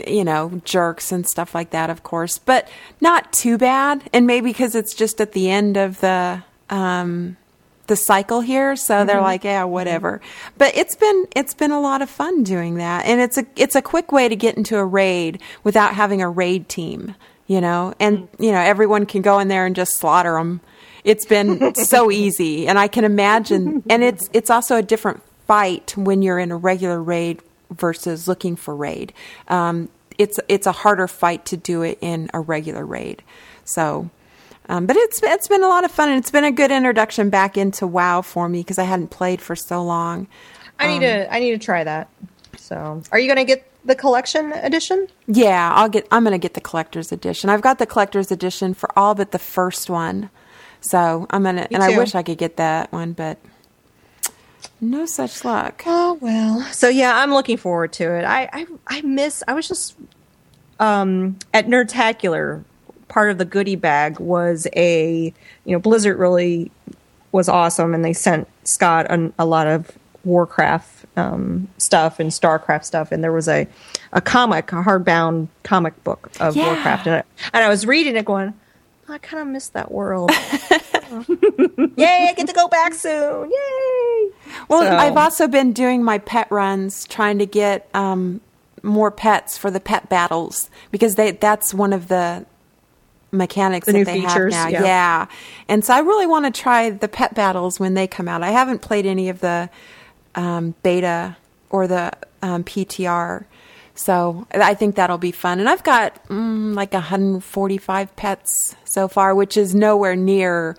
[0.07, 2.69] you know, jerks and stuff like that, of course, but
[3.01, 4.09] not too bad.
[4.13, 7.37] And maybe because it's just at the end of the um,
[7.89, 9.25] the cycle here, so they're mm-hmm.
[9.25, 10.21] like, yeah, whatever.
[10.57, 13.75] But it's been it's been a lot of fun doing that, and it's a it's
[13.75, 17.17] a quick way to get into a raid without having a raid team,
[17.47, 18.29] you know, and mm.
[18.39, 20.61] you know everyone can go in there and just slaughter them.
[21.05, 25.97] It's been so easy, and I can imagine, and it's it's also a different fight
[25.97, 29.13] when you're in a regular raid versus looking for raid.
[29.49, 29.89] Um,
[30.19, 33.23] it's it's a harder fight to do it in a regular raid.
[33.65, 34.11] So,
[34.69, 37.31] um, but it's it's been a lot of fun and it's been a good introduction
[37.31, 40.29] back into WoW for me because I hadn't played for so long.
[40.79, 41.33] I need to.
[41.33, 42.09] I need to try that.
[42.57, 45.09] So, are you going to get the collection edition?
[45.27, 46.07] Yeah, I'll get.
[46.11, 47.51] I'm gonna get the collector's edition.
[47.51, 50.31] I've got the collector's edition for all but the first one.
[50.81, 53.39] So I'm gonna, and I wish I could get that one, but
[54.81, 55.83] no such luck.
[55.87, 56.63] Oh well.
[56.73, 58.25] So yeah, I'm looking forward to it.
[58.25, 59.43] I I, I miss.
[59.47, 59.97] I was just
[60.79, 62.65] um, at Nerdtacular.
[63.09, 66.71] Part of the goodie bag was a you know Blizzard really
[67.33, 69.91] was awesome, and they sent Scott a, a lot of
[70.25, 73.67] Warcraft um, stuff and Starcraft stuff, and there was a
[74.13, 76.67] a comic, a hardbound comic book of Yeah.
[76.67, 77.23] Warcraft, and I,
[77.53, 78.55] and I was reading it, going,
[79.13, 80.31] I kind of miss that world.
[81.97, 82.29] Yay!
[82.29, 83.51] I get to go back soon!
[83.51, 84.31] Yay!
[84.69, 88.41] Well, So- I've also been doing my pet runs, trying to get um,
[88.83, 92.47] more pets for the pet battles because they that's one of the
[93.33, 94.79] mechanics The that new they features, have now.
[94.79, 94.85] yeah.
[94.85, 95.27] Yeah,
[95.69, 98.43] and so I really want to try the pet battles when they come out.
[98.43, 99.69] I haven't played any of the
[100.35, 101.37] um, beta
[101.71, 103.45] or the um, PTR.
[103.95, 105.61] So I think that'll be fun.
[105.61, 110.77] And I've got mm, like 145 pets so far, which is nowhere near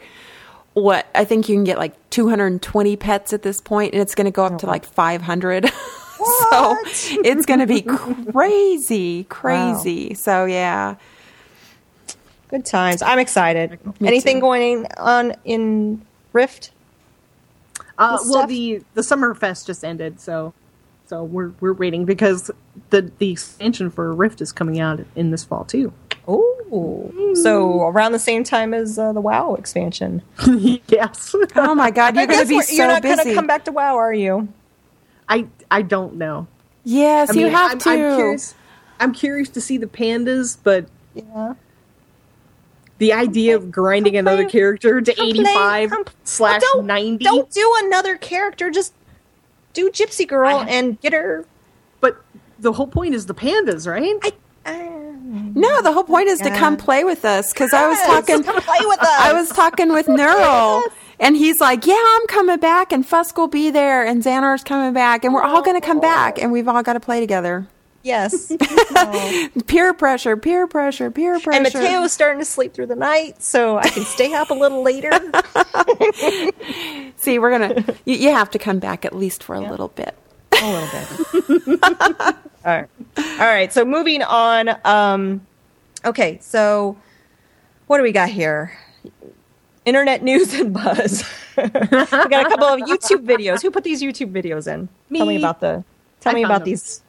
[0.73, 4.25] what I think you can get like 220 pets at this point, and it's going
[4.25, 5.69] to go up to like 500.
[6.49, 6.77] so
[7.23, 7.81] it's going to be
[8.31, 10.13] crazy, crazy.
[10.13, 10.95] So yeah.
[12.49, 13.01] Good times.
[13.01, 13.79] I'm excited.
[14.01, 14.41] Me Anything too.
[14.41, 16.71] going on in Rift?
[17.97, 18.49] Uh, well, stuff.
[18.49, 20.53] the the summer fest just ended, so
[21.05, 22.51] so we're we're waiting because
[22.89, 25.93] the the expansion for Rift is coming out in this fall too.
[26.31, 30.21] Oh, so around the same time as uh, the WoW expansion.
[30.87, 33.15] yes, Oh my God, you're going to be we're- so you're not busy.
[33.15, 34.47] going to come back to WoW, are you?
[35.27, 36.47] I I don't know.
[36.83, 37.89] yes, I mean, you have I'm, to.
[37.89, 38.55] I'm curious.
[38.99, 41.55] I'm curious to see the pandas, but Yeah.
[42.99, 47.23] the idea of grinding another character to come 85 come- slash don't, 90.
[47.25, 48.69] Don't do another character.
[48.69, 48.93] Just
[49.73, 51.45] do Gypsy Girl I- and get her.
[51.99, 52.21] But
[52.59, 54.15] the whole point is the pandas, right?
[54.23, 55.00] I, uh,
[55.31, 58.43] No, the whole point is to come play with us because I was talking.
[58.43, 59.07] come play with us.
[59.19, 60.83] I was talking with Neural,
[61.19, 64.93] and he's like, "Yeah, I'm coming back, and Fusk will be there, and Xanar's coming
[64.93, 67.67] back, and we're all going to come back, and we've all got to play together."
[68.03, 68.51] yes.
[68.93, 69.49] Oh.
[69.67, 71.51] Peer pressure, peer pressure, peer pressure.
[71.51, 74.83] And Mateo's starting to sleep through the night, so I can stay up a little
[74.83, 75.11] later.
[77.15, 77.85] See, we're gonna.
[78.05, 80.15] You, you have to come back at least for a little bit.
[80.53, 81.75] A little bit.
[82.65, 82.89] All right.
[83.17, 83.71] All right.
[83.73, 84.69] So moving on.
[84.85, 85.45] Um,
[86.05, 86.37] okay.
[86.41, 86.97] So
[87.87, 88.71] what do we got here?
[89.83, 91.23] Internet news and buzz.
[91.57, 93.61] we got a couple of YouTube videos.
[93.61, 94.87] Who put these YouTube videos in?
[95.13, 95.41] Tell me Me.
[95.41, 95.83] about the.
[96.21, 96.65] Tell I me about them.
[96.69, 97.01] these.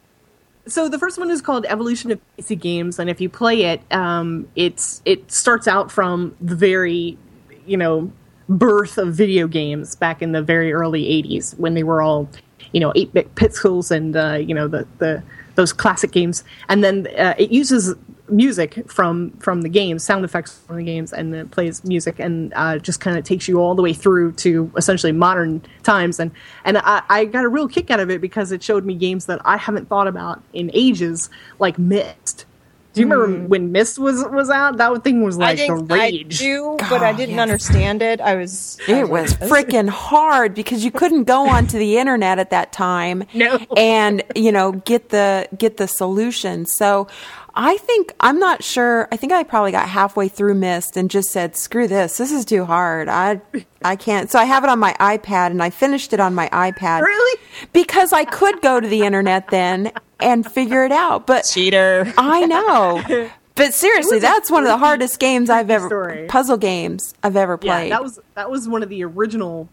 [0.67, 3.81] so the first one is called Evolution of PC Games, and if you play it,
[3.93, 7.17] um, it's it starts out from the very,
[7.65, 8.11] you know,
[8.49, 12.27] birth of video games back in the very early '80s when they were all,
[12.73, 15.23] you know, eight bit pixels and uh, you know the the
[15.55, 17.95] those classic games, and then uh, it uses
[18.29, 22.53] music from from the games, sound effects from the games, and it plays music and
[22.55, 26.19] uh, just kind of takes you all the way through to essentially modern times.
[26.19, 26.31] And
[26.65, 29.25] and I, I got a real kick out of it because it showed me games
[29.27, 32.45] that I haven't thought about in ages, like Myst.
[32.93, 33.47] Do you remember hmm.
[33.47, 34.77] when Myst was was out?
[34.77, 36.41] That thing was like I the think rage.
[36.41, 37.41] I do, but I didn't yes.
[37.41, 38.21] understand it.
[38.21, 38.77] I was.
[38.87, 43.23] I It was freaking hard because you couldn't go onto the internet at that time
[43.33, 43.57] No.
[43.75, 46.67] and you know get the get the solution.
[46.67, 47.07] So
[47.55, 49.07] I think I'm not sure.
[49.11, 52.17] I think I probably got halfway through Myst and just said, "Screw this!
[52.17, 53.09] This is too hard.
[53.09, 53.41] I
[53.83, 56.47] I can't." So I have it on my iPad and I finished it on my
[56.49, 57.01] iPad.
[57.01, 57.41] Really?
[57.73, 59.91] Because I could go to the internet then
[60.23, 62.11] and figure it out, but cheater.
[62.17, 63.29] I know.
[63.55, 66.25] But seriously, that's one of the hardest games I've ever story.
[66.27, 67.91] puzzle games I've ever Yeah, played.
[67.91, 69.69] that was that was one of the original.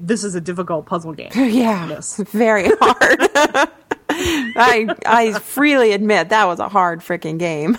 [0.00, 1.28] This is a difficult puzzle game.
[1.34, 2.16] Yeah, Yes.
[2.16, 3.20] very hard.
[4.08, 7.76] I I freely admit that was a hard freaking game.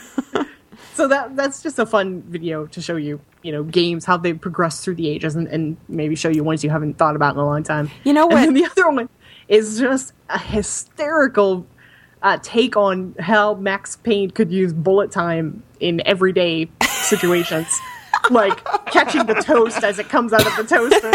[0.94, 4.34] so that that's just a fun video to show you, you know, games how they
[4.34, 7.40] progress through the ages, and, and maybe show you ones you haven't thought about in
[7.40, 7.90] a long time.
[8.04, 8.42] You know And what?
[8.46, 9.10] then the other one
[9.48, 11.66] is just a hysterical
[12.24, 17.68] uh, take on how Max Payne could use bullet time in everyday situations.
[18.32, 21.12] like catching the toast as it comes out of the toaster.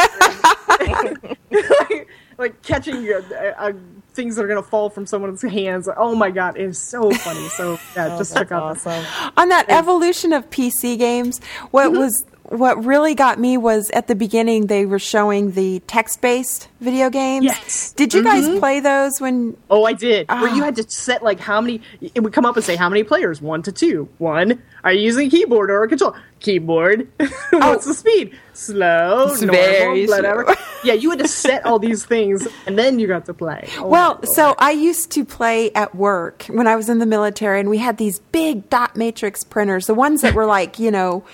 [1.50, 2.08] like,
[2.38, 3.22] like catching uh,
[3.58, 3.72] uh,
[4.12, 5.88] things that are going to fall from someone's hands.
[5.96, 7.48] Oh my god, it is so funny.
[7.50, 9.04] So yeah, just check out awesome.
[9.36, 11.40] On that evolution of PC games,
[11.70, 11.98] what Mm-hmm.
[12.00, 17.10] was what really got me was at the beginning they were showing the text-based video
[17.10, 17.44] games.
[17.44, 17.92] Yes.
[17.92, 18.50] Did you Mm-hmm.
[18.52, 20.28] guys play those when Oh, I did.
[20.28, 20.54] Where Ah.
[20.54, 21.80] you had to set like how many.
[22.14, 23.42] It would come up and say how many players.
[23.42, 24.08] One to two.
[24.18, 24.62] One.
[24.84, 26.14] Are you using a keyboard or a control?
[26.40, 27.08] Keyboard.
[27.50, 28.38] What's the speed?
[28.54, 29.28] Slow.
[29.32, 30.44] It's normal, very whatever.
[30.44, 30.54] slow.
[30.84, 33.68] yeah, you had to set all these things, and then you got to play.
[33.78, 37.58] Oh, Well, so I used to play at work when I was in the military,
[37.60, 41.24] and we had these big dot matrix printers, the ones that were like, you know,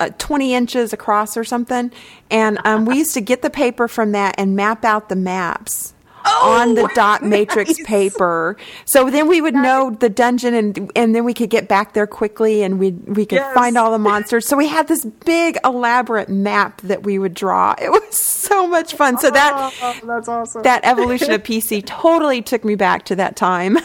[0.00, 1.92] uh, 20 inches across or something.
[2.30, 5.94] And um, we used to get the paper from that and map out the maps
[6.42, 8.56] on the dot matrix paper.
[8.84, 12.06] So then we would know the dungeon and and then we could get back there
[12.06, 13.54] quickly and we we could Yes.
[13.54, 14.46] find all the monsters.
[14.46, 17.74] So we had this big elaborate map that we would draw.
[17.80, 19.16] It was so much fun.
[19.18, 20.62] So that Oh, that's awesome.
[20.62, 23.78] that evolution of PC totally took me back to that time.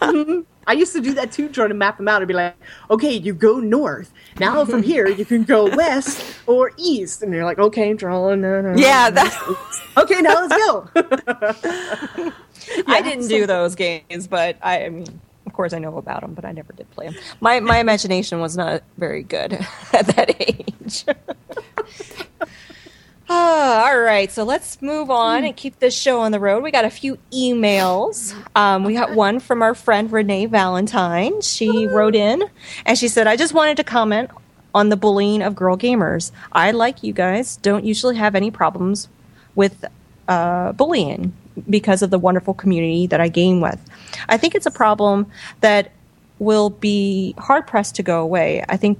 [0.66, 2.22] I used to do that too, trying to map them out.
[2.22, 2.56] I'd be like,
[2.90, 4.12] okay, you go north.
[4.38, 7.22] Now from here, you can go west or east.
[7.22, 8.40] And you're like, okay, drawing.
[8.40, 9.32] No, no, yeah, that
[9.96, 10.88] Okay, now let's go.
[12.86, 16.34] I didn't do those games, but I, I mean, of course, I know about them,
[16.34, 17.16] but I never did play them.
[17.40, 19.52] My my imagination was not very good
[19.92, 21.04] at that age.
[23.28, 26.62] Ah, all right, so let's move on and keep this show on the road.
[26.62, 28.34] We got a few emails.
[28.54, 31.40] Um, we got one from our friend Renee Valentine.
[31.40, 32.42] She wrote in
[32.84, 34.30] and she said, I just wanted to comment
[34.74, 36.32] on the bullying of girl gamers.
[36.52, 39.08] I, like you guys, don't usually have any problems
[39.54, 39.84] with
[40.28, 41.32] uh, bullying
[41.70, 43.80] because of the wonderful community that I game with.
[44.28, 45.30] I think it's a problem
[45.60, 45.92] that
[46.38, 48.64] will be hard pressed to go away.
[48.68, 48.98] I think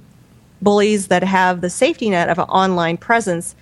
[0.61, 3.55] bullies that have the safety net of an online presence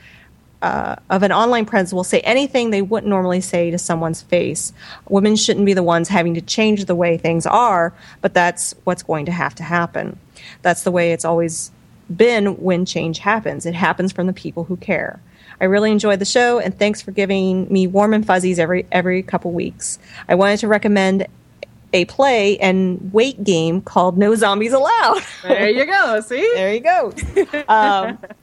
[0.64, 4.72] uh, of an online presence will say anything they wouldn't normally say to someone's face.
[5.10, 9.04] Women shouldn't be the ones having to change the way things are, but that's what's
[9.04, 10.18] going to have to happen.
[10.62, 11.70] That's the way it's always
[12.16, 13.66] been when change happens.
[13.66, 15.20] It happens from the people who care.
[15.60, 19.22] I really enjoyed the show, and thanks for giving me warm and fuzzies every every
[19.22, 20.00] couple weeks.
[20.28, 21.28] I wanted to recommend
[21.94, 25.22] a play and wait game called No Zombies Allowed.
[25.44, 26.22] there you go.
[26.22, 26.42] See?
[26.56, 27.14] There you go.
[27.68, 28.18] Um,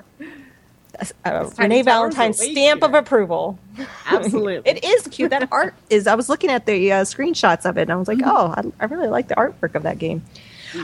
[1.25, 3.59] uh, Renee Towers Valentine's stamp of approval.
[4.07, 4.71] Absolutely.
[4.71, 5.31] It is cute.
[5.31, 6.07] That art is.
[6.07, 8.63] I was looking at the uh, screenshots of it, and I was like, oh, I,
[8.81, 10.23] I really like the artwork of that game.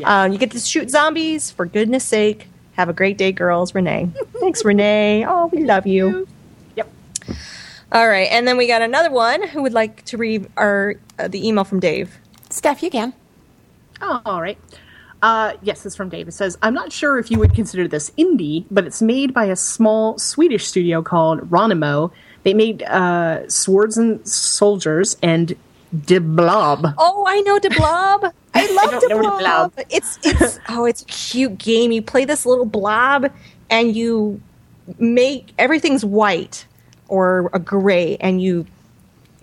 [0.04, 1.50] Um, you get to shoot zombies.
[1.50, 3.74] For goodness sake, have a great day, girls.
[3.74, 4.10] Renee.
[4.40, 5.24] Thanks, Renee.
[5.28, 6.26] Oh, we love you.
[6.76, 6.88] Yep.
[7.92, 11.28] All right, and then we got another one who would like to read our uh,
[11.28, 12.18] the email from Dave.
[12.50, 13.12] Steph, you can.
[14.00, 14.58] Oh, all right.
[15.22, 16.28] Uh, yes, this is from Dave.
[16.28, 19.46] It says, I'm not sure if you would consider this indie, but it's made by
[19.46, 22.12] a small Swedish studio called Ronimo.
[22.42, 25.56] They made uh, Swords and Soldiers and
[26.04, 26.94] De Blob.
[26.98, 28.32] Oh, I know De Blob.
[28.54, 29.74] I love don't De know De Blob.
[29.74, 29.86] Blob.
[29.90, 31.92] It's it's oh, it's a cute game.
[31.92, 33.30] You play this little blob,
[33.70, 34.40] and you
[34.98, 36.66] make everything's white
[37.08, 38.66] or a gray, and you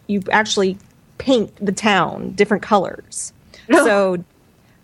[0.08, 0.78] you actually
[1.18, 3.34] paint the town different colors.
[3.72, 4.24] so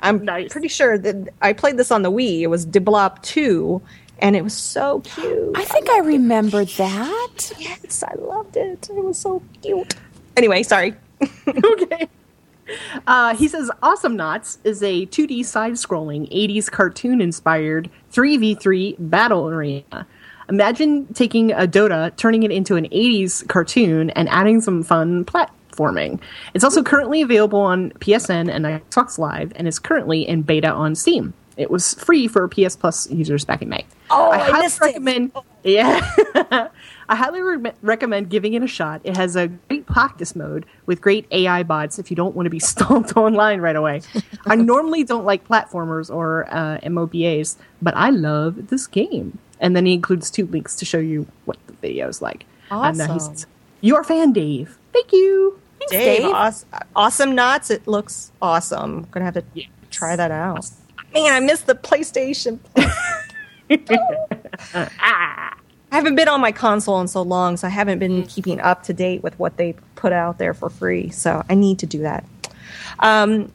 [0.02, 0.52] I'm Nice.
[0.52, 2.42] pretty sure that I played this on the Wii.
[2.42, 3.82] It was De Blob Two,
[4.20, 5.52] and it was so cute.
[5.56, 7.52] I think I remember that.
[7.60, 8.90] yes, I loved it.
[8.90, 9.96] It was so cute.
[10.38, 10.96] Anyway, sorry.
[11.48, 12.08] okay.
[13.08, 20.06] Uh, he says Awesomenauts is a 2D side scrolling 80s cartoon inspired 3v3 battle arena.
[20.50, 25.26] Imagine taking a Dota, turning it into an 80s cartoon, and adding some fun
[25.84, 26.20] platforming.
[26.54, 30.96] It's also currently available on PSN and Xbox Live and is currently in beta on
[30.96, 31.34] Steam.
[31.58, 33.86] It was free for PS Plus users back in May.
[34.10, 34.86] Oh, I highly missed it.
[34.86, 35.32] recommend.
[35.64, 36.00] Yeah,
[37.10, 39.02] I highly re- recommend giving it a shot.
[39.04, 42.50] It has a great practice mode with great AI bots if you don't want to
[42.50, 44.02] be stomped online right away.
[44.46, 49.38] I normally don't like platformers or uh, MOBAs, but I love this game.
[49.60, 52.46] And then he includes two links to show you what the video is like.
[52.72, 53.20] And uh, Awesome.
[53.20, 53.48] says,
[53.82, 54.78] "Your fan, Dave.
[54.94, 56.32] Thank you." Dave, Dave.
[56.32, 56.66] Awes-
[56.96, 57.72] Awesomenauts.
[57.72, 59.08] It looks awesome.
[59.12, 59.44] gonna have to
[59.92, 60.70] try that out.
[61.14, 62.60] Man, I missed the PlayStation.
[65.02, 65.56] I
[65.92, 68.94] haven't been on my console in so long, so I haven't been keeping up to
[68.94, 71.10] date with what they put out there for free.
[71.10, 72.24] So I need to do that.
[73.00, 73.52] Um,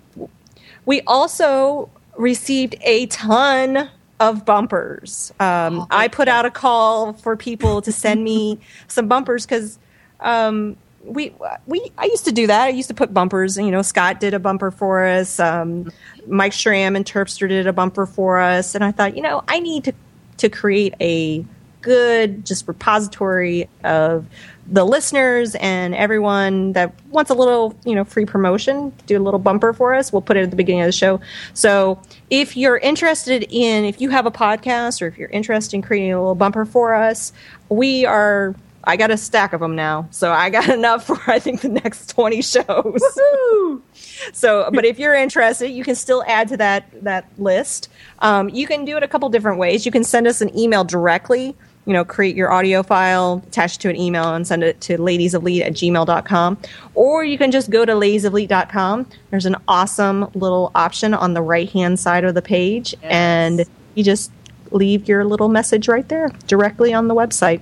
[0.85, 3.89] we also received a ton
[4.21, 5.33] of bumpers.
[5.41, 9.79] Um, I put out a call for people to send me some bumpers because
[10.21, 11.35] um, we
[11.67, 12.65] we I used to do that.
[12.65, 13.57] I used to put bumpers.
[13.57, 15.39] You know, Scott did a bumper for us.
[15.39, 15.93] Um,
[16.27, 19.61] Mike Schramm and Terpster did a bumper for us, and I thought, you know, I
[19.61, 19.93] need to
[20.39, 21.45] to create a
[21.83, 24.27] good just repository of
[24.67, 29.39] the listeners and everyone that wants a little you know free promotion do a little
[29.39, 31.21] bumper for us we'll put it at the beginning of the show
[31.53, 32.01] so
[32.31, 36.15] if you're interested in if you have a podcast or if you're interested in creating
[36.15, 37.35] a little bumper for us
[37.69, 38.55] we are
[38.87, 41.69] i got a stack of them now so i got enough for i think the
[41.69, 43.03] next 20 shows
[44.33, 47.89] so, but if you're interested, you can still add to that that list.
[48.21, 49.85] Um, you can do it a couple different ways.
[49.87, 51.57] You can send us an email directly.
[51.87, 54.97] You know, create your audio file, attach it to an email, and send it to
[54.97, 56.59] ladiesofleet at gmail.com.
[56.95, 59.07] Or you can just go to ladiesofleet.com.
[59.31, 64.03] There's an awesome little option on the right hand side of the page, and you
[64.03, 64.33] just
[64.71, 67.61] leave your little message right there directly on the website.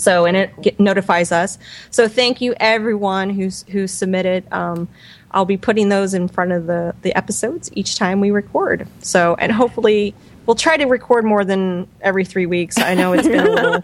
[0.00, 1.58] So and it get, notifies us.
[1.90, 4.50] So thank you everyone who's who submitted.
[4.52, 4.88] Um,
[5.32, 8.88] I'll be putting those in front of the the episodes each time we record.
[9.00, 10.14] So and hopefully
[10.46, 12.78] we'll try to record more than every three weeks.
[12.78, 13.80] I know it's been a little,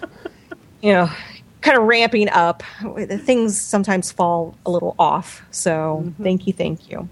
[0.82, 1.10] you know,
[1.62, 2.62] kind of ramping up.
[3.08, 5.42] Things sometimes fall a little off.
[5.50, 7.08] So thank you, thank you.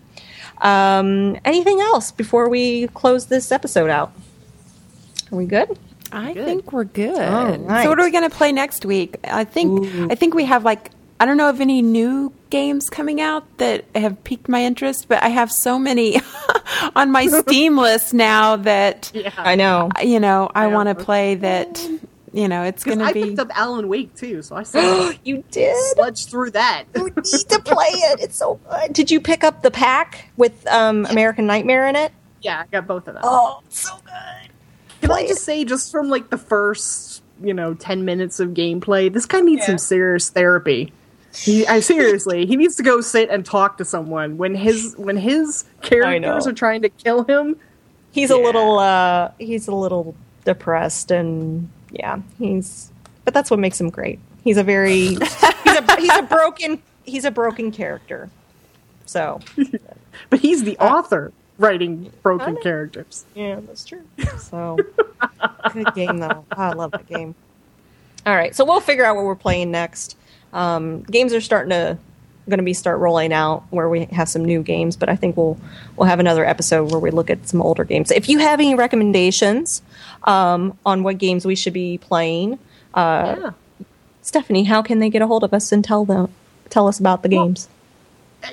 [0.59, 4.13] Um, anything else before we close this episode out?
[5.31, 5.79] Are we good?
[6.13, 7.19] I think we're good.
[7.19, 7.83] All right.
[7.85, 9.17] So what are we going to play next week?
[9.25, 10.91] I think I think we have like
[11.21, 15.23] I don't know of any new games coming out that have piqued my interest, but
[15.23, 16.21] I have so many
[16.97, 19.91] on my Steam list now that I know.
[20.03, 20.75] you know I Yeah.
[20.75, 21.87] want to play that.
[22.31, 23.29] You know, it's going Because to I be.
[23.31, 25.75] picked up Alan Wake too, so I still you did.
[25.97, 26.85] sludged through that.
[26.95, 27.15] You need
[27.49, 28.21] to play it.
[28.21, 28.93] It's so good.
[28.93, 32.13] Did you pick up the pack with um, American Nightmare in it?
[32.43, 33.23] yeah, I got both of them.
[33.27, 34.48] Oh, so good.
[35.01, 39.13] Can I just say, just from like the first, you know, ten minutes of gameplay,
[39.13, 39.67] this guy needs Yeah.
[39.67, 40.93] some serious therapy.
[41.35, 45.17] He, I seriously, he needs to go sit and talk to someone when his when
[45.17, 47.57] his characters are trying to kill him.
[48.11, 50.15] He's a little uh he's a little
[50.45, 52.91] depressed and yeah, he's
[53.25, 54.19] but that's what makes him great.
[54.43, 58.31] He's a very he's a he's a broken he's a broken character.
[59.07, 59.41] So,
[60.31, 63.25] But he's the author writing broken characters.
[63.35, 64.03] yeah, that's true.
[64.39, 64.79] So,
[65.73, 66.45] good game though.
[66.53, 67.35] I love that game.
[68.25, 70.17] All right, so we'll figure out what we're playing next.
[70.53, 71.99] Um, games are starting to
[72.49, 75.37] going to be start rolling out where we have some new games, but I think
[75.37, 75.59] we'll
[75.97, 78.11] we'll have another episode where we look at some older games.
[78.11, 79.83] If you have any recommendations
[80.25, 82.59] um, on what games we should be playing,
[82.95, 83.51] uh, Yeah.
[84.23, 86.33] Stephanie, how can they get a hold of us and tell them
[86.71, 87.69] tell us about the games?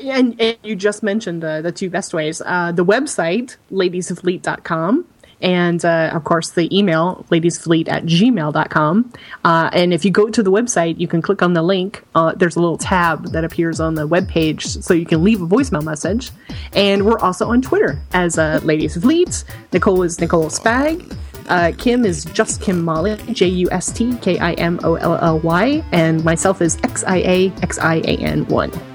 [0.03, 5.05] And, and you just mentioned the two best ways uh, the website, ladiesofleet.com,
[5.41, 9.13] and uh, of course the email, ladiesofleet at gmail.com.
[9.43, 12.03] Uh, and if you go to the website, you can click on the link.
[12.15, 15.41] Uh, there's a little tab that appears on the web page so you can leave
[15.41, 16.31] a voicemail message.
[16.73, 19.43] And we're also on Twitter as uh, Ladies of Leet.
[19.71, 21.15] Nicole is Nicole Spag.
[21.47, 25.15] Uh, Kim is just Kim Molly, J U S T K I M O L
[25.21, 28.94] L Y, and myself is X I A X I A N 1.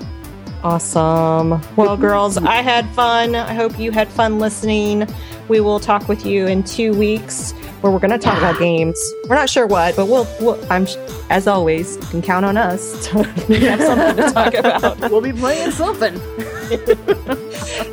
[0.63, 1.61] Awesome.
[1.77, 3.35] Well, girls, I had fun.
[3.35, 5.09] I hope you had fun listening.
[5.49, 9.01] We will talk with you in two weeks where we're going to talk about games.
[9.29, 10.87] We're not sure what, but we'll, we'll I'm
[11.31, 14.55] as always, you can count on us to have something to talk
[15.01, 15.11] about.
[15.11, 16.17] We'll be playing something.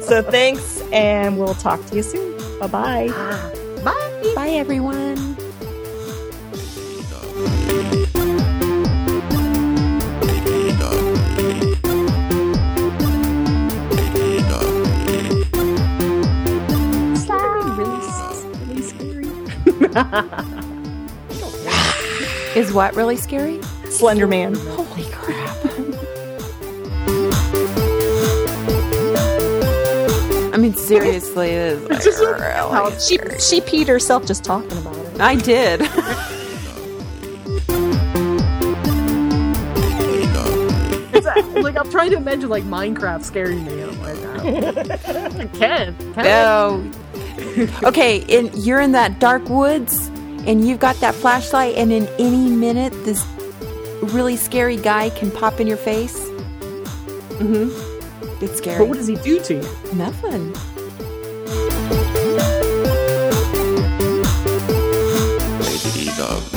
[0.01, 2.37] So thanks, and we'll talk to you soon.
[2.59, 3.07] Bye-bye.
[3.83, 4.33] Bye.
[4.35, 5.37] Bye, everyone.
[22.55, 23.61] Is what really scary?
[23.89, 24.55] Slender Man.
[24.55, 25.57] Holy crap.
[30.53, 35.21] I mean, seriously, it is like really She, she peed herself just talking about it.
[35.21, 35.81] I did.
[41.27, 43.83] A- like I'm trying to imagine like Minecraft scaring me.
[43.83, 45.39] I'm like, oh.
[45.39, 45.95] I can.
[45.95, 46.23] can I?
[46.23, 46.91] No.
[47.83, 50.07] Okay, and you're in that dark woods,
[50.45, 53.25] and you've got that flashlight, and in any minute, this
[54.01, 56.17] really scary guy can pop in your face.
[57.39, 58.43] Mm-hmm.
[58.43, 58.79] It's scary.
[58.79, 59.61] But what does he do to you?
[59.93, 60.53] Nothing.
[65.59, 66.56] Lady lovely.